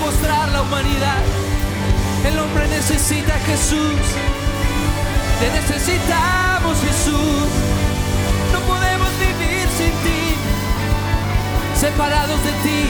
postrar 0.00 0.48
la 0.50 0.62
humanidad. 0.62 1.22
El 2.24 2.38
hombre 2.38 2.66
necesita 2.68 3.34
a 3.34 3.38
Jesús. 3.40 4.00
Te 5.40 5.50
necesitamos, 5.50 6.76
Jesús. 6.80 7.48
No 8.52 8.60
podemos 8.60 9.10
vivir 9.18 9.66
sin 9.78 9.92
ti. 10.04 10.24
Separados 11.78 12.40
de 12.44 12.52
ti, 12.64 12.82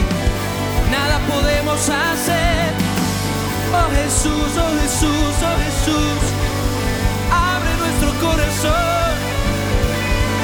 nada 0.91 1.19
podemos 1.27 1.81
hacer. 1.89 2.73
Oh 3.79 3.89
Jesús, 3.99 4.51
oh 4.65 4.73
Jesús, 4.81 5.35
oh 5.43 5.57
Jesús. 5.65 6.21
Abre 7.33 7.73
nuestro 7.83 8.11
corazón 8.27 9.15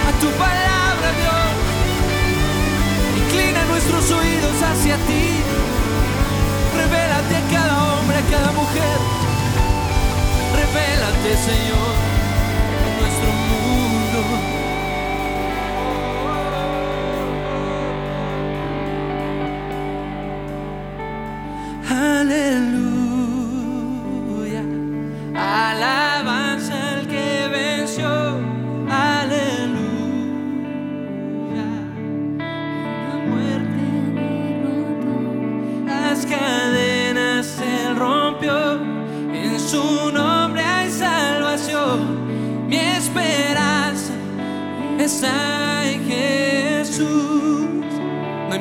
a 0.09 0.11
tu 0.21 0.29
palabra, 0.45 1.09
Dios. 1.21 1.51
Inclina 3.25 3.65
nuestros 3.67 4.11
oídos 4.11 4.57
hacia 4.63 4.97
ti. 5.07 5.43
Revélate 7.23 7.37
a 7.37 7.43
cada 7.51 7.75
hombre, 7.85 8.17
a 8.17 8.23
cada 8.31 8.53
mujer. 8.53 8.99
Revélate, 10.61 11.37
Señor, 11.49 11.95
en 12.85 12.93
nuestro 13.01 13.31
mundo. 13.51 14.21
Aleluya. 21.91 22.82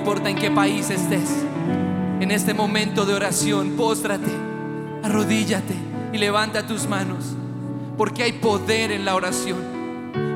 Importa 0.02 0.32
en 0.32 0.36
qué 0.36 0.50
país 0.50 0.90
estés, 0.90 1.30
en 2.20 2.32
este 2.32 2.56
momento 2.56 3.06
de 3.06 3.14
oración, 3.14 3.74
póstrate, 3.78 4.32
arrodíllate 5.04 5.76
y 6.12 6.18
levanta 6.18 6.66
tus 6.66 6.88
manos. 6.88 7.36
Porque 8.00 8.24
hay 8.24 8.32
poder 8.32 8.92
en 8.92 9.06
la 9.06 9.14
oración. 9.14 9.60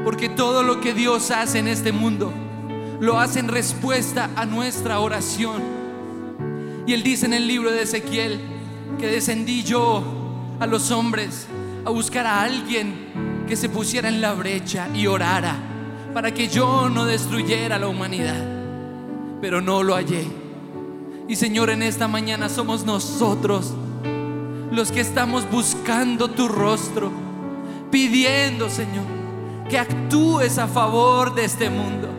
Porque 0.04 0.30
todo 0.30 0.62
lo 0.62 0.82
que 0.82 0.94
Dios 0.94 1.32
hace 1.32 1.58
en 1.58 1.68
este 1.68 1.92
mundo 1.92 2.32
lo 3.00 3.20
hace 3.20 3.40
en 3.40 3.48
respuesta 3.48 4.30
a 4.36 4.46
nuestra 4.46 5.00
oración. 5.00 5.64
Y 6.86 6.94
él 6.94 7.02
dice 7.02 7.26
en 7.26 7.34
el 7.34 7.48
libro 7.48 7.72
de 7.72 7.82
Ezequiel 7.82 8.40
que 9.00 9.08
descendí 9.08 9.64
yo 9.64 10.04
a 10.60 10.68
los 10.68 10.92
hombres 10.92 11.48
a 11.86 11.90
buscar 11.90 12.28
a 12.28 12.44
alguien 12.44 13.44
que 13.48 13.56
se 13.56 13.68
pusiera 13.68 14.10
en 14.10 14.22
la 14.22 14.34
brecha 14.34 14.90
y 14.94 15.08
orara 15.08 15.56
para 16.14 16.32
que 16.32 16.50
yo 16.50 16.88
no 16.88 17.06
destruyera 17.06 17.80
la 17.80 17.88
humanidad. 17.88 18.55
Pero 19.46 19.62
no 19.62 19.84
lo 19.84 19.94
hallé. 19.94 20.26
Y 21.28 21.36
Señor, 21.36 21.70
en 21.70 21.84
esta 21.84 22.08
mañana 22.08 22.50
somos 22.50 22.84
nosotros 22.84 23.76
los 24.72 24.92
que 24.92 25.02
estamos 25.02 25.48
buscando 25.52 26.32
tu 26.32 26.48
rostro, 26.48 27.12
pidiendo, 27.92 28.72
Señor, 28.72 29.06
que 29.70 29.78
actúes 29.78 30.58
a 30.58 30.68
favor 30.68 31.36
de 31.36 31.46
este 31.46 31.70
mundo. 31.70 32.10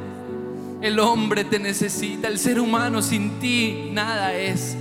El 0.81 1.01
hombre 1.01 1.43
te 1.43 1.59
necesita, 1.59 2.29
el 2.29 2.39
ser 2.39 2.61
humano 2.61 3.03
sin 3.03 3.41
ti 3.41 3.91
nada 3.93 4.33
es. 4.33 4.77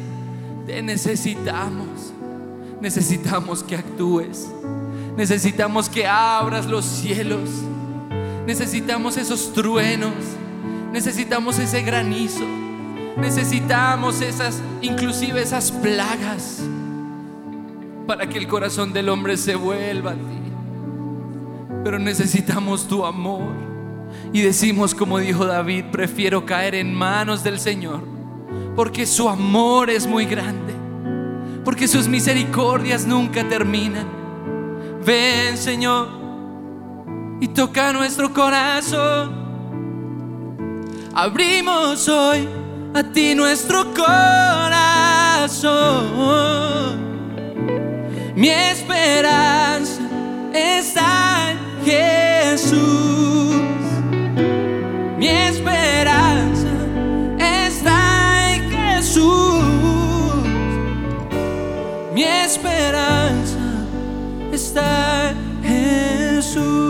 Te 0.68 0.84
necesitamos. 0.84 2.14
Necesitamos 2.80 3.64
que 3.64 3.76
actúes. 3.76 4.52
Necesitamos 5.18 5.90
que 5.90 6.06
abras 6.06 6.68
los 6.68 6.86
cielos. 6.86 7.50
Necesitamos 8.46 9.18
esos 9.18 9.52
truenos. 9.52 10.14
Necesitamos 10.96 11.60
ese 11.60 11.82
granizo. 11.82 12.46
Necesitamos 13.18 14.22
esas, 14.22 14.62
inclusive 14.82 15.42
esas 15.42 15.70
plagas, 15.70 16.64
para 18.08 18.30
que 18.30 18.38
el 18.38 18.48
corazón 18.48 18.94
del 18.94 19.10
hombre 19.10 19.36
se 19.36 19.56
vuelva 19.56 20.12
a 20.12 20.14
ti. 20.14 20.22
Pero 21.84 22.00
necesitamos 22.00 22.88
tu 22.88 23.06
amor. 23.06 23.52
Y 24.32 24.40
decimos 24.40 24.96
como 24.96 25.20
dijo 25.20 25.46
David, 25.46 25.84
prefiero 25.92 26.46
caer 26.46 26.76
en 26.76 26.94
manos 26.94 27.44
del 27.44 27.60
Señor, 27.60 28.02
porque 28.74 29.06
su 29.06 29.28
amor 29.28 29.90
es 29.90 30.08
muy 30.08 30.24
grande, 30.24 30.74
porque 31.66 31.90
sus 31.90 32.08
misericordias 32.08 33.06
nunca 33.06 33.46
terminan. 33.50 34.08
Ven 35.06 35.58
Señor 35.58 36.08
y 37.42 37.50
toca 37.50 37.92
nuestro 37.92 38.34
corazón. 38.34 39.45
Abrimos 41.18 42.10
hoy 42.10 42.46
a 42.94 43.02
ti 43.02 43.34
nuestro 43.36 43.86
corazón. 43.94 44.36
Mi 48.36 48.50
esperanza 48.50 50.02
está 50.54 51.52
en 51.52 51.58
Jesús. 51.86 53.56
Mi 55.18 55.28
esperanza 55.30 56.68
está 57.40 58.54
en 58.54 58.70
Jesús. 58.70 59.64
Mi 62.14 62.24
esperanza 62.24 63.58
está 64.52 65.30
en 65.32 65.64
Jesús. 65.64 66.85